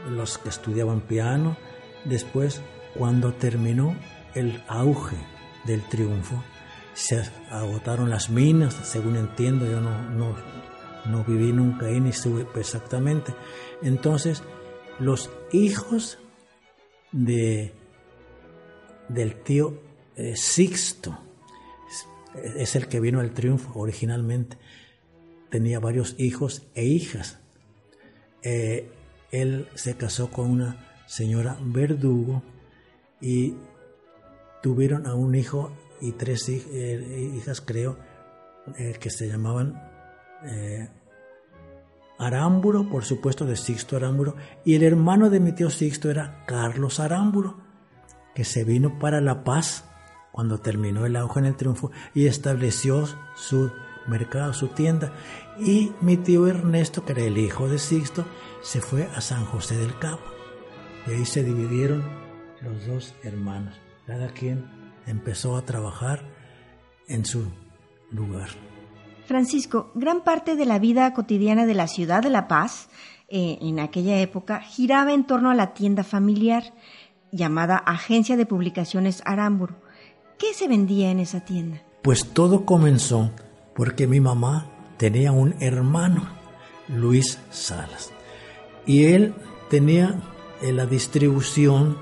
los 0.10 0.38
que 0.38 0.50
estudiaban 0.50 1.02
piano. 1.02 1.58
Después, 2.06 2.62
cuando 2.96 3.34
terminó 3.34 3.96
el 4.34 4.64
auge 4.68 5.18
del 5.66 5.82
triunfo, 5.84 6.44
se 6.94 7.24
agotaron 7.50 8.10
las 8.10 8.30
minas, 8.30 8.74
según 8.84 9.18
entiendo, 9.18 9.70
yo 9.70 9.82
no, 9.82 10.10
no, 10.12 10.36
no 11.06 11.24
viví 11.26 11.52
nunca 11.52 11.88
ahí 11.88 12.00
ni 12.00 12.10
estuve 12.10 12.48
exactamente. 12.56 13.34
Entonces, 13.82 14.44
los 15.00 15.30
hijos 15.52 16.20
de 17.12 17.74
del 19.08 19.36
tío 19.44 19.82
eh, 20.16 20.36
Sixto. 20.36 21.18
Es, 22.36 22.76
el 22.76 22.88
que 22.88 23.00
vino 23.00 23.20
al 23.22 23.32
triunfo 23.32 23.80
originalmente. 23.80 24.58
Tenía 25.56 25.80
varios 25.80 26.16
hijos 26.18 26.64
e 26.76 26.84
hijas. 26.84 27.40
Eh, 28.44 28.92
él 29.32 29.70
se 29.76 29.96
casó 29.96 30.30
con 30.30 30.52
una 30.52 30.86
señora 31.06 31.58
Verdugo 31.62 32.44
y 33.22 33.56
tuvieron 34.62 35.08
a 35.08 35.16
un 35.16 35.34
hijo 35.34 35.72
y 36.02 36.12
tres 36.12 36.50
eh, 36.50 37.32
hijas, 37.38 37.62
creo, 37.62 37.98
que 39.00 39.10
se 39.10 39.30
llamaban 39.30 39.82
Arámburo, 42.20 42.90
por 42.90 43.06
supuesto, 43.06 43.46
de 43.46 43.56
Sixto 43.56 43.96
Arámburo, 43.96 44.36
y 44.66 44.76
el 44.76 44.84
hermano 44.84 45.30
de 45.30 45.40
mi 45.40 45.54
tío 45.54 45.70
Sixto 45.70 46.12
era 46.12 46.44
Carlos 46.46 47.00
Arámburo, 47.00 47.62
que 48.34 48.44
se 48.44 48.66
vino 48.66 49.00
para 49.00 49.22
La 49.22 49.46
Paz 49.46 49.86
cuando 50.34 50.58
terminó 50.58 51.06
el 51.06 51.16
auge 51.16 51.40
en 51.40 51.46
el 51.46 51.56
triunfo 51.56 51.92
y 52.14 52.28
estableció 52.28 53.08
su 53.38 53.72
mercado, 54.08 54.54
su 54.54 54.68
tienda. 54.70 55.12
Y 55.58 55.92
mi 56.02 56.18
tío 56.18 56.48
Ernesto, 56.48 57.06
que 57.06 57.14
era 57.14 57.24
el 57.24 57.38
hijo 57.38 57.68
de 57.68 57.80
Sixto, 57.80 58.26
se 58.62 58.82
fue 58.82 59.08
a 59.16 59.22
San 59.22 59.46
José 59.46 59.78
del 59.78 59.98
Cabo. 59.98 60.22
Y 61.08 61.12
ahí 61.12 61.26
se 61.26 61.44
dividieron 61.44 62.04
los 62.62 62.88
dos 62.88 63.16
hermanos. 63.24 63.76
Cada 64.08 64.30
quien 64.30 64.66
empezó 65.06 65.56
a 65.56 65.64
trabajar 65.64 66.24
en 67.08 67.26
su 67.26 67.46
lugar. 68.12 68.50
Francisco, 69.26 69.92
gran 69.96 70.24
parte 70.24 70.56
de 70.56 70.66
la 70.66 70.80
vida 70.80 71.14
cotidiana 71.14 71.66
de 71.66 71.74
la 71.74 71.88
ciudad 71.88 72.22
de 72.22 72.30
La 72.30 72.48
Paz 72.48 72.90
eh, 73.28 73.58
en 73.62 73.80
aquella 73.80 74.20
época 74.20 74.62
giraba 74.62 75.14
en 75.14 75.26
torno 75.26 75.50
a 75.50 75.56
la 75.56 75.74
tienda 75.74 76.04
familiar 76.04 76.74
llamada 77.32 77.78
Agencia 77.78 78.38
de 78.38 78.46
Publicaciones 78.46 79.22
Aramburu. 79.26 79.76
¿Qué 80.38 80.54
se 80.54 80.68
vendía 80.68 81.10
en 81.10 81.20
esa 81.20 81.42
tienda? 81.42 81.82
Pues 82.04 82.34
todo 82.34 82.66
comenzó 82.66 83.32
porque 83.76 84.08
mi 84.08 84.20
mamá 84.20 84.72
tenía 84.98 85.32
un 85.32 85.56
hermano, 85.60 86.28
Luis 86.88 87.40
Salas, 87.52 88.12
y 88.86 89.06
él 89.06 89.34
tenía 89.70 90.22
eh, 90.62 90.72
la 90.72 90.86
distribución 90.86 91.98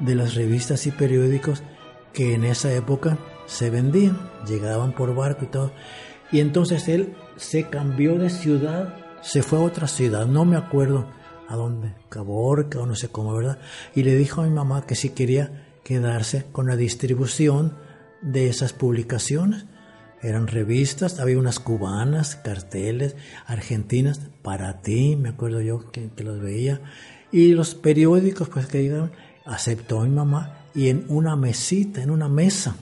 de 0.00 0.14
las 0.14 0.34
revistas 0.34 0.86
y 0.86 0.90
periódicos 0.90 1.62
que 2.12 2.34
en 2.34 2.44
esa 2.44 2.72
época 2.72 3.18
se 3.46 3.70
vendían, 3.70 4.18
llegaban 4.46 4.92
por 4.92 5.14
barco 5.14 5.44
y 5.44 5.48
todo. 5.48 5.72
Y 6.32 6.40
entonces 6.40 6.88
él 6.88 7.14
se 7.36 7.68
cambió 7.68 8.18
de 8.18 8.30
ciudad, 8.30 8.94
se 9.22 9.42
fue 9.42 9.58
a 9.58 9.62
otra 9.62 9.86
ciudad, 9.86 10.26
no 10.26 10.44
me 10.44 10.56
acuerdo 10.56 11.06
a 11.48 11.56
dónde, 11.56 11.94
Caborca 12.08 12.80
o 12.80 12.86
no 12.86 12.94
sé 12.94 13.08
cómo, 13.08 13.34
¿verdad? 13.34 13.58
Y 13.94 14.02
le 14.02 14.16
dijo 14.16 14.40
a 14.40 14.44
mi 14.44 14.50
mamá 14.50 14.86
que 14.86 14.94
si 14.94 15.10
quería 15.10 15.66
quedarse 15.84 16.46
con 16.50 16.66
la 16.66 16.76
distribución 16.76 17.76
de 18.22 18.48
esas 18.48 18.72
publicaciones. 18.72 19.66
Eran 20.22 20.46
revistas, 20.46 21.20
había 21.20 21.38
unas 21.38 21.60
cubanas, 21.60 22.36
carteles, 22.36 23.16
argentinas, 23.46 24.20
para 24.42 24.80
ti, 24.80 25.16
me 25.16 25.30
acuerdo 25.30 25.60
yo 25.60 25.90
que, 25.90 26.10
los 26.22 26.40
veía. 26.40 26.80
Y 27.30 27.52
los 27.52 27.74
periódicos, 27.74 28.48
pues 28.48 28.66
que 28.66 28.82
llegaron, 28.82 29.12
aceptó 29.44 30.00
mi 30.00 30.10
mamá 30.10 30.64
y 30.74 30.88
en 30.88 31.04
una 31.08 31.36
mesita, 31.36 32.02
en 32.02 32.10
una 32.10 32.28
mesa, 32.28 32.76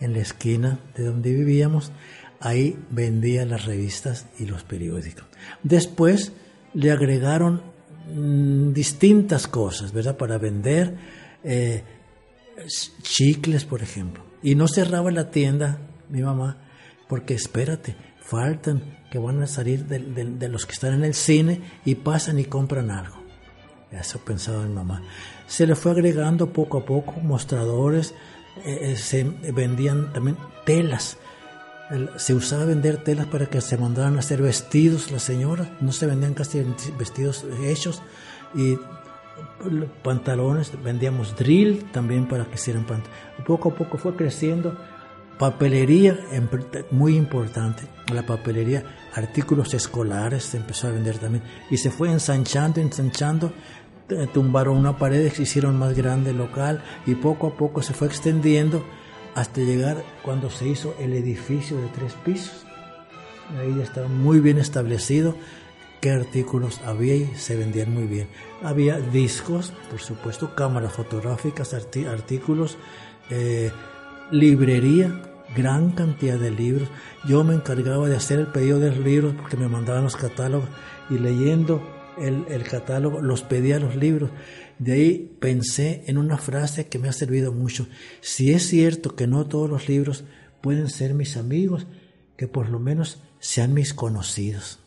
en 0.00 0.12
la 0.12 0.20
esquina 0.20 0.80
de 0.96 1.04
donde 1.04 1.32
vivíamos, 1.32 1.92
ahí 2.40 2.76
vendía 2.90 3.44
las 3.46 3.64
revistas 3.64 4.26
y 4.38 4.46
los 4.46 4.64
periódicos. 4.64 5.24
Después 5.62 6.32
le 6.74 6.90
agregaron 6.90 7.62
mm, 8.12 8.72
distintas 8.72 9.46
cosas, 9.46 9.92
¿verdad? 9.92 10.16
Para 10.16 10.38
vender 10.38 10.96
eh, 11.44 11.82
chicles, 13.02 13.64
por 13.64 13.82
ejemplo. 13.82 14.24
Y 14.42 14.54
no 14.54 14.68
cerraba 14.68 15.10
la 15.10 15.30
tienda, 15.30 15.78
mi 16.08 16.22
mamá, 16.22 16.61
porque 17.12 17.34
espérate, 17.34 17.94
faltan 18.22 18.82
que 19.10 19.18
van 19.18 19.42
a 19.42 19.46
salir 19.46 19.84
de, 19.84 20.48
los 20.48 20.64
que 20.64 20.72
están 20.72 20.94
en 20.94 21.04
el 21.04 21.12
cine 21.12 21.60
y 21.84 21.96
pasan 21.96 22.38
y 22.38 22.46
compran 22.46 22.90
algo. 22.90 23.22
Eso 23.90 24.18
pensaba 24.20 24.64
mi 24.64 24.72
mamá. 24.72 25.02
Se 25.46 25.66
le 25.66 25.74
fue 25.74 25.92
agregando 25.92 26.54
poco 26.54 26.78
a 26.78 26.86
poco 26.86 27.12
mostradores, 27.20 28.14
eh, 28.64 28.92
eh, 28.92 28.96
se 28.96 29.24
vendían 29.24 30.10
también 30.14 30.38
telas 30.64 31.18
se 32.16 32.32
usaba 32.32 32.64
vender 32.64 33.04
telas 33.04 33.26
para 33.26 33.44
que 33.44 33.60
se 33.60 33.76
mandaran 33.76 34.16
a 34.16 34.20
hacer 34.20 34.40
vestidos 34.40 35.10
las 35.10 35.22
señoras, 35.22 35.68
no 35.82 35.92
se 35.92 36.06
vendían 36.06 36.32
casi 36.32 36.64
vestidos 36.98 37.44
hechos 37.62 38.00
y 38.54 38.78
pantalones, 40.02 40.72
vendíamos 40.82 41.36
drill 41.36 41.84
también 41.92 42.26
para 42.26 42.46
que 42.46 42.54
hicieran 42.54 42.86
pantalones. 42.86 43.44
Poco 43.46 43.68
a 43.68 43.74
poco 43.74 43.98
fue 43.98 44.16
creciendo, 44.16 44.78
papelería 45.38 46.18
muy 46.90 47.16
importante, 47.16 47.82
la 48.12 48.24
papelería, 48.24 48.84
artículos 49.14 49.74
escolares 49.74 50.44
se 50.44 50.58
empezó 50.58 50.88
a 50.88 50.92
vender 50.92 51.18
también 51.18 51.44
y 51.70 51.76
se 51.76 51.90
fue 51.90 52.10
ensanchando, 52.10 52.80
ensanchando, 52.80 53.52
tumbaron 54.32 54.76
una 54.76 54.96
pared, 54.98 55.32
hicieron 55.38 55.78
más 55.78 55.94
grande 55.94 56.30
el 56.30 56.38
local 56.38 56.82
y 57.06 57.14
poco 57.14 57.48
a 57.48 57.56
poco 57.56 57.82
se 57.82 57.94
fue 57.94 58.08
extendiendo 58.08 58.84
hasta 59.34 59.60
llegar 59.60 60.04
cuando 60.22 60.50
se 60.50 60.68
hizo 60.68 60.94
el 60.98 61.14
edificio 61.14 61.76
de 61.78 61.88
tres 61.88 62.14
pisos. 62.24 62.66
Ahí 63.58 63.74
ya 63.76 63.82
estaba 63.82 64.08
muy 64.08 64.40
bien 64.40 64.58
establecido 64.58 65.34
qué 66.00 66.10
artículos 66.10 66.80
había 66.84 67.14
y 67.14 67.34
se 67.36 67.56
vendían 67.56 67.92
muy 67.92 68.04
bien. 68.04 68.28
Había 68.62 68.98
discos, 68.98 69.72
por 69.90 70.00
supuesto, 70.00 70.54
cámaras 70.54 70.92
fotográficas, 70.92 71.74
artículos, 71.74 72.76
eh, 73.30 73.70
librería, 74.32 75.22
gran 75.54 75.92
cantidad 75.92 76.38
de 76.38 76.50
libros. 76.50 76.88
Yo 77.28 77.44
me 77.44 77.54
encargaba 77.54 78.08
de 78.08 78.16
hacer 78.16 78.40
el 78.40 78.48
pedido 78.48 78.80
de 78.80 78.90
libros 78.96 79.34
porque 79.36 79.56
me 79.56 79.68
mandaban 79.68 80.04
los 80.04 80.16
catálogos 80.16 80.68
y 81.10 81.18
leyendo 81.18 81.82
el, 82.18 82.46
el 82.48 82.64
catálogo 82.64 83.20
los 83.20 83.42
pedía 83.42 83.78
los 83.78 83.94
libros. 83.94 84.30
De 84.78 84.92
ahí 84.92 85.36
pensé 85.38 86.02
en 86.06 86.18
una 86.18 86.38
frase 86.38 86.88
que 86.88 86.98
me 86.98 87.08
ha 87.08 87.12
servido 87.12 87.52
mucho. 87.52 87.86
Si 88.20 88.52
es 88.52 88.66
cierto 88.66 89.14
que 89.14 89.26
no 89.26 89.46
todos 89.46 89.70
los 89.70 89.88
libros 89.88 90.24
pueden 90.60 90.88
ser 90.88 91.14
mis 91.14 91.36
amigos, 91.36 91.86
que 92.36 92.48
por 92.48 92.68
lo 92.70 92.80
menos 92.80 93.22
sean 93.38 93.74
mis 93.74 93.92
conocidos. 93.94 94.78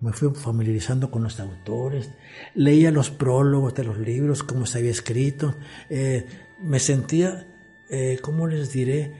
Me 0.00 0.12
fui 0.12 0.28
familiarizando 0.34 1.10
con 1.10 1.22
los 1.22 1.40
autores, 1.40 2.10
leía 2.54 2.90
los 2.90 3.10
prólogos 3.10 3.74
de 3.74 3.84
los 3.84 3.98
libros, 3.98 4.42
cómo 4.42 4.66
se 4.66 4.78
había 4.78 4.90
escrito. 4.90 5.54
Eh, 5.88 6.26
me 6.62 6.78
sentía, 6.78 7.53
eh, 7.94 8.18
¿cómo 8.20 8.46
les 8.46 8.72
diré? 8.72 9.12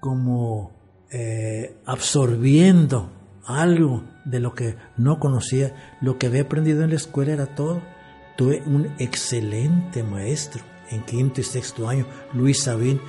Como 0.00 0.72
eh, 1.10 1.76
absorbiendo 1.86 3.10
algo 3.46 4.04
de 4.24 4.40
lo 4.40 4.54
que 4.54 4.76
no 4.96 5.18
conocía. 5.18 5.96
Lo 6.00 6.18
que 6.18 6.26
había 6.26 6.42
aprendido 6.42 6.84
en 6.84 6.90
la 6.90 6.96
escuela 6.96 7.32
era 7.32 7.46
todo 7.54 7.80
Tuve 8.38 8.62
un 8.66 8.94
excelente 9.00 10.04
maestro 10.04 10.62
en 10.90 11.02
quinto 11.02 11.40
y 11.40 11.44
sexto 11.44 11.88
año, 11.88 12.06
Luis 12.34 12.62
Sabín. 12.62 13.00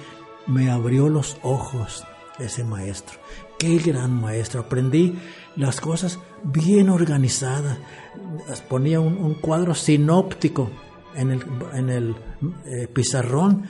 Me 0.47 0.71
abrió 0.71 1.08
los 1.08 1.38
ojos 1.43 2.03
ese 2.39 2.63
maestro. 2.63 3.19
Qué 3.60 3.77
gran 3.77 4.19
maestro. 4.19 4.62
Aprendí 4.62 5.19
las 5.55 5.79
cosas 5.79 6.17
bien 6.43 6.89
organizadas. 6.89 7.77
Ponía 8.67 8.99
un, 8.99 9.36
cuadro 9.36 9.75
sinóptico 9.75 10.71
en 11.13 11.29
el, 11.29 11.43
en 11.73 11.89
el 11.91 12.15
eh, 12.65 12.88
pizarrón 12.88 13.65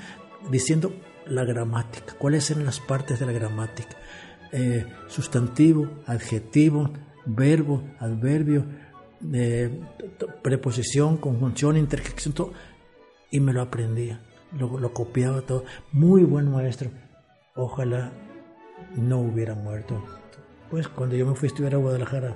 diciendo 0.49 0.93
la 1.29 1.45
gramática, 1.45 2.15
cuáles 2.17 2.49
eran 2.51 2.65
las 2.65 2.79
partes 2.79 3.19
de 3.19 3.25
la 3.25 3.31
gramática. 3.31 3.95
Eh, 4.51 4.85
sustantivo, 5.07 5.87
adjetivo, 6.07 6.91
verbo, 7.25 7.83
adverbio, 7.99 8.65
de 9.19 9.83
preposición, 10.41 11.17
conjunción, 11.17 11.77
interjección, 11.77 12.33
todo, 12.33 12.53
y 13.31 13.39
me 13.39 13.53
lo 13.53 13.61
aprendía, 13.61 14.21
lo, 14.57 14.93
copiaba 14.93 15.41
todo. 15.41 15.65
Muy 15.91 16.23
buen 16.23 16.49
maestro. 16.49 16.89
Ojalá 17.55 18.11
no 18.95 19.19
hubiera 19.19 19.53
muerto. 19.53 20.03
Pues 20.71 20.87
cuando 20.87 21.15
yo 21.15 21.25
me 21.25 21.35
fui 21.35 21.47
a 21.47 21.51
estudiar 21.51 21.75
a 21.75 21.77
Guadalajara, 21.77 22.35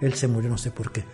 él 0.00 0.14
se 0.14 0.28
murió, 0.28 0.50
no 0.50 0.58
sé 0.58 0.70
por 0.70 0.92
qué. 0.92 1.04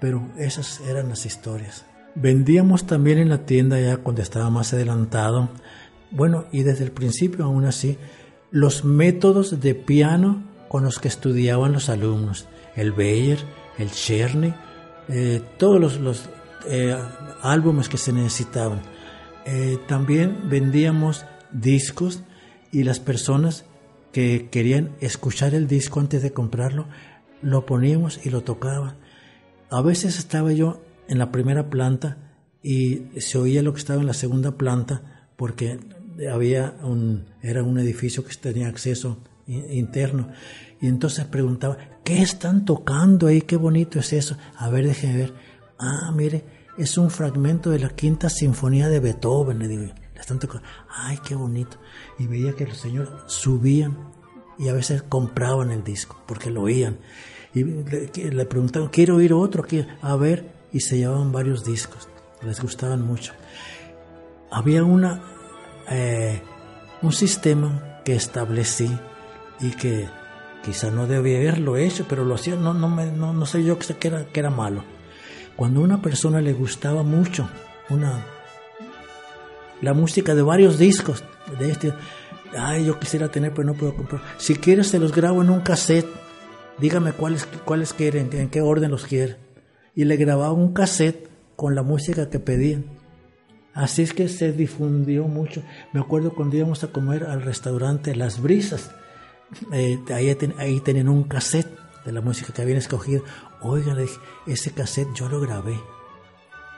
Pero 0.00 0.28
esas 0.36 0.80
eran 0.80 1.08
las 1.08 1.24
historias. 1.24 1.86
Vendíamos 2.14 2.86
también 2.86 3.18
en 3.18 3.28
la 3.28 3.44
tienda 3.44 3.80
ya 3.80 3.96
cuando 3.98 4.22
estaba 4.22 4.50
más 4.50 4.72
adelantado, 4.72 5.50
bueno, 6.10 6.46
y 6.52 6.62
desde 6.62 6.84
el 6.84 6.92
principio 6.92 7.44
aún 7.44 7.64
así, 7.64 7.98
los 8.50 8.84
métodos 8.84 9.60
de 9.60 9.74
piano 9.74 10.44
con 10.68 10.84
los 10.84 11.00
que 11.00 11.08
estudiaban 11.08 11.72
los 11.72 11.88
alumnos 11.88 12.46
el 12.76 12.92
Bayer, 12.92 13.38
el 13.78 13.90
Cherny, 13.90 14.54
eh, 15.08 15.42
todos 15.58 16.00
los, 16.00 16.28
eh, 16.66 16.96
álbumes 17.42 17.88
que 17.88 17.98
se 17.98 18.12
necesitaban. 18.12 18.80
Eh, 19.44 19.78
también 19.86 20.48
vendíamos 20.48 21.26
discos 21.52 22.22
y 22.72 22.84
las 22.84 23.00
personas 23.00 23.66
que 24.12 24.48
querían 24.50 24.96
escuchar 25.00 25.54
el 25.54 25.66
disco 25.66 26.00
antes 26.00 26.22
de 26.22 26.32
comprarlo, 26.32 26.86
lo 27.42 27.66
poníamos 27.66 28.24
y 28.24 28.30
lo 28.30 28.42
tocaban. 28.42 28.96
A 29.70 29.82
veces 29.82 30.18
estaba 30.18 30.52
yo 30.52 30.80
en 31.08 31.18
la 31.18 31.30
primera 31.30 31.70
planta 31.70 32.18
y 32.62 33.02
se 33.18 33.38
oía 33.38 33.62
lo 33.62 33.72
que 33.72 33.80
estaba 33.80 34.00
en 34.00 34.06
la 34.06 34.14
segunda 34.14 34.56
planta 34.56 35.28
porque 35.36 35.78
había 36.32 36.76
un, 36.82 37.26
era 37.42 37.62
un 37.62 37.78
edificio 37.78 38.24
que 38.24 38.34
tenía 38.34 38.68
acceso 38.68 39.18
interno. 39.46 40.28
Y 40.80 40.86
entonces 40.86 41.24
preguntaba, 41.24 41.76
¿qué 42.04 42.22
están 42.22 42.64
tocando 42.64 43.26
ahí? 43.26 43.42
Qué 43.42 43.56
bonito 43.56 43.98
es 43.98 44.12
eso. 44.12 44.36
A 44.56 44.68
ver, 44.70 44.86
déjeme 44.86 45.16
ver. 45.16 45.32
Ah, 45.78 46.12
mire, 46.14 46.44
es 46.78 46.98
un 46.98 47.10
fragmento 47.10 47.70
de 47.70 47.78
la 47.78 47.90
quinta 47.90 48.28
sinfonía 48.28 48.88
de 48.88 49.00
Beethoven. 49.00 49.58
Le 49.58 49.68
digo, 49.68 49.82
le 49.82 50.20
están 50.20 50.38
tocando. 50.38 50.66
Ay, 50.88 51.18
qué 51.26 51.34
bonito. 51.34 51.78
Y 52.18 52.26
veía 52.26 52.52
que 52.54 52.66
los 52.66 52.78
señores 52.78 53.10
subían 53.26 53.96
y 54.58 54.68
a 54.68 54.72
veces 54.72 55.02
compraban 55.02 55.70
el 55.70 55.82
disco 55.82 56.22
porque 56.26 56.50
lo 56.50 56.62
oían. 56.62 56.98
Y 57.54 57.62
le, 57.62 58.46
preguntaban, 58.46 58.88
quiero 58.88 59.16
oír 59.16 59.32
otro, 59.32 59.64
a 60.02 60.16
ver, 60.16 60.53
y 60.74 60.80
se 60.80 60.98
llevaban 60.98 61.32
varios 61.32 61.64
discos. 61.64 62.08
Les 62.42 62.60
gustaban 62.60 63.00
mucho. 63.00 63.32
Había 64.50 64.84
una, 64.84 65.22
eh, 65.88 66.42
un 67.00 67.12
sistema 67.12 68.00
que 68.04 68.14
establecí 68.16 68.90
y 69.60 69.70
que 69.70 70.08
quizá 70.62 70.90
no 70.90 71.06
debía 71.06 71.38
haberlo 71.38 71.76
hecho, 71.76 72.04
pero 72.08 72.24
lo 72.24 72.34
hacía, 72.34 72.56
no, 72.56 72.74
no, 72.74 72.88
me, 72.90 73.06
no, 73.06 73.32
no 73.32 73.46
sé 73.46 73.64
yo 73.64 73.78
que 73.78 74.08
era, 74.08 74.26
que 74.26 74.40
era 74.40 74.50
malo. 74.50 74.84
Cuando 75.56 75.80
a 75.80 75.84
una 75.84 76.02
persona 76.02 76.40
le 76.40 76.52
gustaba 76.52 77.04
mucho 77.04 77.48
una, 77.88 78.26
la 79.80 79.94
música 79.94 80.34
de 80.34 80.42
varios 80.42 80.76
discos, 80.76 81.22
de 81.58 81.70
este, 81.70 81.94
ay, 82.58 82.84
yo 82.86 82.98
quisiera 82.98 83.28
tener, 83.28 83.52
pero 83.54 83.64
no 83.68 83.74
puedo 83.74 83.94
comprar. 83.94 84.22
Si 84.38 84.56
quieres, 84.56 84.88
se 84.88 84.98
los 84.98 85.12
grabo 85.14 85.40
en 85.40 85.50
un 85.50 85.60
cassette. 85.60 86.08
Dígame 86.78 87.12
cuáles, 87.12 87.46
cuáles 87.64 87.92
quieren, 87.92 88.28
en 88.32 88.50
qué 88.50 88.60
orden 88.60 88.90
los 88.90 89.06
quiere. 89.06 89.43
Y 89.94 90.04
le 90.04 90.16
grababa 90.16 90.52
un 90.52 90.72
cassette 90.72 91.28
con 91.56 91.74
la 91.74 91.82
música 91.82 92.30
que 92.30 92.40
pedían. 92.40 92.84
Así 93.72 94.02
es 94.02 94.12
que 94.12 94.28
se 94.28 94.52
difundió 94.52 95.26
mucho. 95.28 95.62
Me 95.92 96.00
acuerdo 96.00 96.34
cuando 96.34 96.56
íbamos 96.56 96.84
a 96.84 96.92
comer 96.92 97.24
al 97.24 97.42
restaurante 97.42 98.14
Las 98.14 98.40
Brisas 98.40 98.90
eh, 99.72 99.98
ahí, 100.12 100.36
ahí 100.58 100.80
tenían 100.80 101.08
un 101.08 101.24
cassette 101.24 101.68
de 102.04 102.12
la 102.12 102.20
música 102.20 102.52
que 102.52 102.62
habían 102.62 102.78
escogido. 102.78 103.24
Oigan, 103.60 103.98
ese 104.46 104.70
cassette 104.72 105.08
yo 105.14 105.28
lo 105.28 105.40
grabé. 105.40 105.78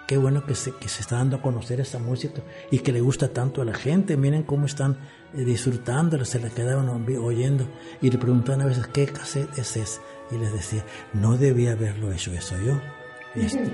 Qué 0.06 0.16
bueno 0.16 0.46
que 0.46 0.54
se, 0.54 0.72
que 0.72 0.88
se 0.88 1.00
está 1.00 1.16
dando 1.16 1.36
a 1.36 1.42
conocer 1.42 1.80
esa 1.80 1.98
música 1.98 2.40
y 2.70 2.78
que 2.78 2.92
le 2.92 3.00
gusta 3.00 3.28
tanto 3.28 3.60
a 3.60 3.64
la 3.64 3.74
gente. 3.74 4.16
Miren 4.16 4.44
cómo 4.44 4.66
están 4.66 4.98
eh, 5.34 5.44
disfrutando, 5.44 6.24
se 6.24 6.38
le 6.38 6.50
quedaban 6.50 6.88
oyendo 6.88 7.66
y 8.00 8.10
le 8.10 8.18
preguntaban 8.18 8.62
a 8.62 8.66
veces 8.66 8.86
qué 8.86 9.06
cassette 9.06 9.58
es 9.58 9.76
ese. 9.76 10.00
Y 10.30 10.38
les 10.38 10.52
decía, 10.52 10.84
no 11.12 11.36
debía 11.36 11.72
haberlo 11.72 12.12
hecho 12.12 12.32
eso 12.32 12.56
yo. 12.64 12.80
Este, 13.36 13.70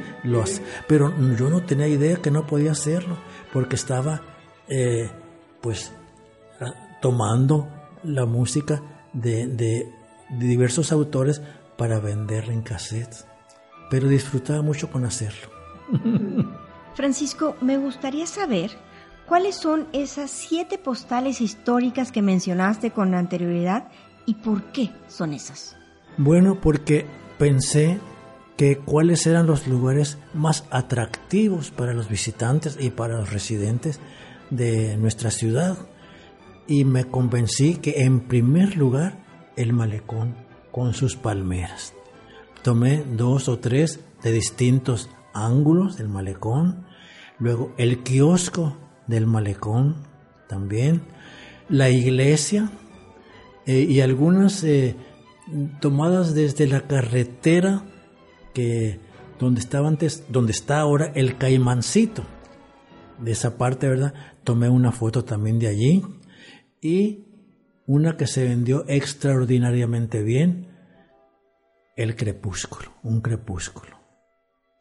pero 0.89 1.13
yo 1.37 1.49
no 1.49 1.63
tenía 1.63 1.89
idea 1.89 2.17
que 2.17 2.31
no 2.31 2.47
podía 2.47 2.73
hacerlo 2.73 3.17
porque 3.53 3.77
estaba 3.77 4.23
eh, 4.69 5.11
pues 5.61 5.93
tomando 7.01 7.69
la 8.05 8.27
música 8.27 8.83
de, 9.13 9.87
diversos 10.31 10.93
autores 10.93 11.43
para 11.77 12.01
venderla 12.01 12.53
en 12.53 12.63
cassettes, 12.63 13.27
pero 13.91 14.09
disfrutaba 14.09 14.63
mucho 14.63 14.91
con 14.91 15.05
hacerlo. 15.05 15.49
Francisco, 16.95 17.57
me 17.61 17.77
gustaría 17.77 18.27
saber 18.27 18.71
cuáles 19.27 19.57
son 19.57 19.89
esas 19.93 20.31
siete 20.31 20.79
postales 20.79 21.41
históricas 21.41 22.13
que 22.13 22.23
mencionaste 22.23 22.91
con 22.91 23.15
anterioridad 23.15 23.89
y 24.27 24.35
por 24.35 24.63
qué 24.73 24.91
son 25.09 25.33
esas. 25.33 25.77
Bueno, 26.17 26.61
porque 26.61 27.07
pensé 27.39 27.99
cuáles 28.85 29.27
eran 29.27 29.47
los 29.47 29.67
lugares 29.67 30.19
más 30.35 30.65
atractivos 30.71 31.71
para 31.71 31.95
los 31.95 32.09
visitantes 32.09 32.79
y 32.81 32.91
para 32.91 33.17
los 33.17 33.33
residentes 33.33 34.01
de 34.51 34.97
nuestra 34.97 35.31
ciudad. 35.31 35.79
Y 36.67 36.85
me 36.85 37.05
convencí 37.05 37.77
que 37.77 38.03
en 38.03 38.21
primer 38.21 38.77
lugar 38.77 39.25
el 39.57 39.73
malecón 39.73 40.35
con 40.71 40.95
sus 40.95 41.17
palmeras. 41.17 41.93
Tomé 42.63 43.05
dos 43.17 43.49
o 43.49 43.59
tres 43.59 44.01
de 44.23 44.33
distintos 44.33 45.11
ángulos 45.35 45.97
del 45.97 46.09
malecón, 46.09 46.87
luego 47.39 47.73
el 47.77 48.03
kiosco 48.03 48.77
del 49.07 49.27
malecón 49.27 49.97
también, 50.49 51.03
la 51.69 51.91
iglesia 51.91 52.71
eh, 53.67 53.81
y 53.89 54.01
algunas 54.01 54.63
eh, 54.63 54.95
tomadas 55.81 56.35
desde 56.35 56.67
la 56.67 56.83
carretera 56.83 57.85
que 58.53 59.01
donde 59.39 59.61
estaba 59.61 59.89
antes, 59.89 60.25
donde 60.29 60.53
está 60.53 60.81
ahora 60.81 61.13
el 61.15 61.37
caimancito. 61.37 62.25
De 63.19 63.33
esa 63.33 63.57
parte, 63.57 63.89
¿verdad? 63.89 64.15
Tomé 64.45 64.69
una 64.69 64.93
foto 64.93 65.25
también 65.25 65.59
de 65.59 65.69
allí 65.69 66.03
y 66.81 67.27
una 67.87 68.17
que 68.17 68.27
se 68.27 68.45
vendió 68.45 68.85
extraordinariamente 68.89 70.23
bien, 70.23 70.69
El 71.97 72.17
Crepúsculo, 72.17 72.91
un 73.03 73.21
crepúsculo. 73.21 73.97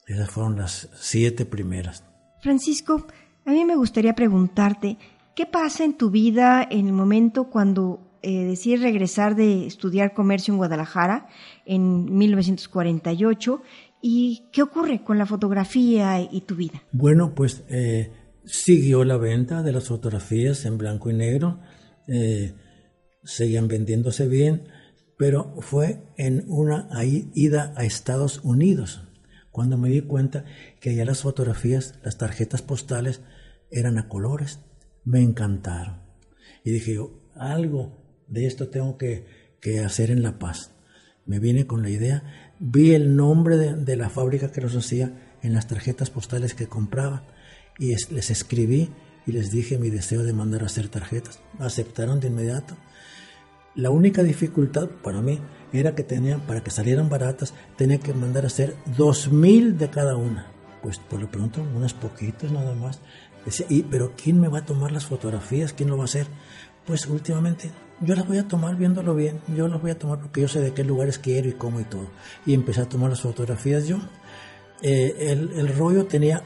Esas 0.07 0.29
fueron 0.29 0.57
las 0.57 0.89
siete 0.95 1.45
primeras. 1.45 2.03
Francisco, 2.41 3.05
a 3.45 3.51
mí 3.51 3.65
me 3.65 3.75
gustaría 3.75 4.13
preguntarte, 4.13 4.97
¿qué 5.35 5.45
pasa 5.45 5.83
en 5.83 5.97
tu 5.97 6.09
vida 6.09 6.67
en 6.69 6.87
el 6.87 6.93
momento 6.93 7.49
cuando 7.49 8.11
eh, 8.23 8.45
decides 8.45 8.81
regresar 8.81 9.35
de 9.35 9.65
estudiar 9.65 10.13
comercio 10.13 10.53
en 10.53 10.57
Guadalajara 10.57 11.27
en 11.65 12.17
1948 12.17 13.61
y 14.01 14.49
qué 14.51 14.63
ocurre 14.63 15.03
con 15.03 15.17
la 15.17 15.25
fotografía 15.25 16.21
y 16.21 16.41
tu 16.41 16.55
vida? 16.55 16.81
Bueno, 16.91 17.33
pues 17.35 17.63
eh, 17.69 18.11
siguió 18.45 19.03
la 19.03 19.17
venta 19.17 19.63
de 19.63 19.71
las 19.71 19.87
fotografías 19.87 20.65
en 20.65 20.77
blanco 20.77 21.09
y 21.09 21.13
negro 21.13 21.59
eh, 22.07 22.53
seguían 23.23 23.67
vendiéndose 23.67 24.27
bien, 24.27 24.63
pero 25.17 25.55
fue 25.59 26.01
en 26.17 26.43
una 26.47 26.89
ida 27.03 27.73
a 27.77 27.83
Estados 27.83 28.41
Unidos 28.43 29.01
cuando 29.51 29.77
me 29.77 29.89
di 29.89 30.01
cuenta 30.01 30.45
que 30.79 30.91
allá 30.91 31.05
las 31.05 31.21
fotografías, 31.21 31.95
las 32.03 32.17
tarjetas 32.17 32.61
postales 32.61 33.21
eran 33.69 33.97
a 33.97 34.07
colores. 34.07 34.59
Me 35.03 35.21
encantaron. 35.21 36.01
Y 36.63 36.71
dije 36.71 36.97
algo 37.35 37.97
de 38.27 38.45
esto 38.45 38.69
tengo 38.69 38.97
que, 38.97 39.25
hacer 39.85 40.09
en 40.09 40.23
La 40.23 40.39
Paz. 40.39 40.71
Me 41.25 41.39
vine 41.39 41.67
con 41.67 41.81
la 41.81 41.89
idea, 41.89 42.23
vi 42.59 42.93
el 42.93 43.15
nombre 43.15 43.57
de, 43.57 43.95
la 43.95 44.09
fábrica 44.09 44.51
que 44.51 44.61
los 44.61 44.75
hacía 44.75 45.13
en 45.41 45.53
las 45.53 45.67
tarjetas 45.67 46.09
postales 46.09 46.53
que 46.53 46.67
compraba 46.67 47.23
y 47.77 47.93
les 48.13 48.29
escribí 48.29 48.89
y 49.25 49.31
les 49.31 49.51
dije 49.51 49.77
mi 49.77 49.89
deseo 49.89 50.23
de 50.23 50.33
mandar 50.33 50.63
a 50.63 50.65
hacer 50.65 50.89
tarjetas. 50.89 51.39
Aceptaron 51.59 52.19
de 52.19 52.27
inmediato. 52.27 52.75
La 53.75 53.89
única 53.89 54.23
dificultad 54.23 54.89
para 54.89 55.21
mí 55.21 55.39
era 55.71 55.95
que 55.95 56.03
tenía, 56.03 56.39
para 56.39 56.61
que 56.61 56.71
salieran 56.71 57.09
baratas, 57.09 57.53
tenía 57.77 57.99
que 57.99 58.13
mandar 58.13 58.43
a 58.43 58.47
hacer 58.47 58.75
dos 58.97 59.31
mil 59.31 59.77
de 59.77 59.89
cada 59.89 60.17
una. 60.17 60.47
Pues 60.81 60.97
por 60.97 61.21
lo 61.21 61.29
pronto, 61.29 61.65
unas 61.75 61.93
poquitas 61.93 62.51
nada 62.51 62.73
más. 62.73 62.99
Decía, 63.45 63.65
¿y, 63.69 63.83
pero 63.83 64.13
quién 64.21 64.39
me 64.39 64.49
va 64.49 64.59
a 64.59 64.65
tomar 64.65 64.91
las 64.91 65.05
fotografías? 65.05 65.73
¿Quién 65.73 65.89
lo 65.89 65.97
va 65.97 66.03
a 66.03 66.05
hacer? 66.05 66.27
Pues 66.85 67.05
últimamente 67.07 67.71
yo 67.99 68.15
las 68.15 68.27
voy 68.27 68.37
a 68.37 68.47
tomar 68.47 68.75
viéndolo 68.75 69.15
bien. 69.15 69.41
Yo 69.55 69.67
las 69.67 69.81
voy 69.81 69.91
a 69.91 69.99
tomar 69.99 70.19
porque 70.19 70.41
yo 70.41 70.47
sé 70.47 70.59
de 70.59 70.73
qué 70.73 70.83
lugares 70.83 71.19
quiero 71.19 71.49
y 71.49 71.53
cómo 71.53 71.79
y 71.79 71.83
todo. 71.83 72.07
Y 72.45 72.53
empecé 72.53 72.81
a 72.81 72.89
tomar 72.89 73.09
las 73.09 73.21
fotografías 73.21 73.87
yo. 73.87 73.97
Eh, 74.81 75.31
el, 75.31 75.51
el 75.53 75.75
rollo 75.75 76.05
tenía 76.05 76.43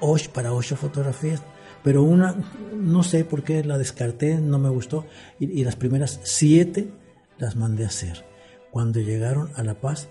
ocho 0.00 0.30
para 0.32 0.52
ocho 0.52 0.76
fotografías 0.76 1.42
pero 1.82 2.02
una, 2.02 2.34
no 2.74 3.02
sé 3.02 3.24
por 3.24 3.42
qué 3.42 3.64
la 3.64 3.78
descarté, 3.78 4.40
no 4.40 4.58
me 4.58 4.68
gustó, 4.68 5.06
y, 5.38 5.64
las 5.64 5.76
primeras 5.76 6.20
siete 6.22 6.90
las 7.38 7.56
mandé 7.56 7.84
a 7.84 7.88
hacer. 7.88 8.24
Cuando 8.70 9.00
llegaron 9.00 9.50
a 9.54 9.62
La 9.62 9.80
Paz, 9.80 10.08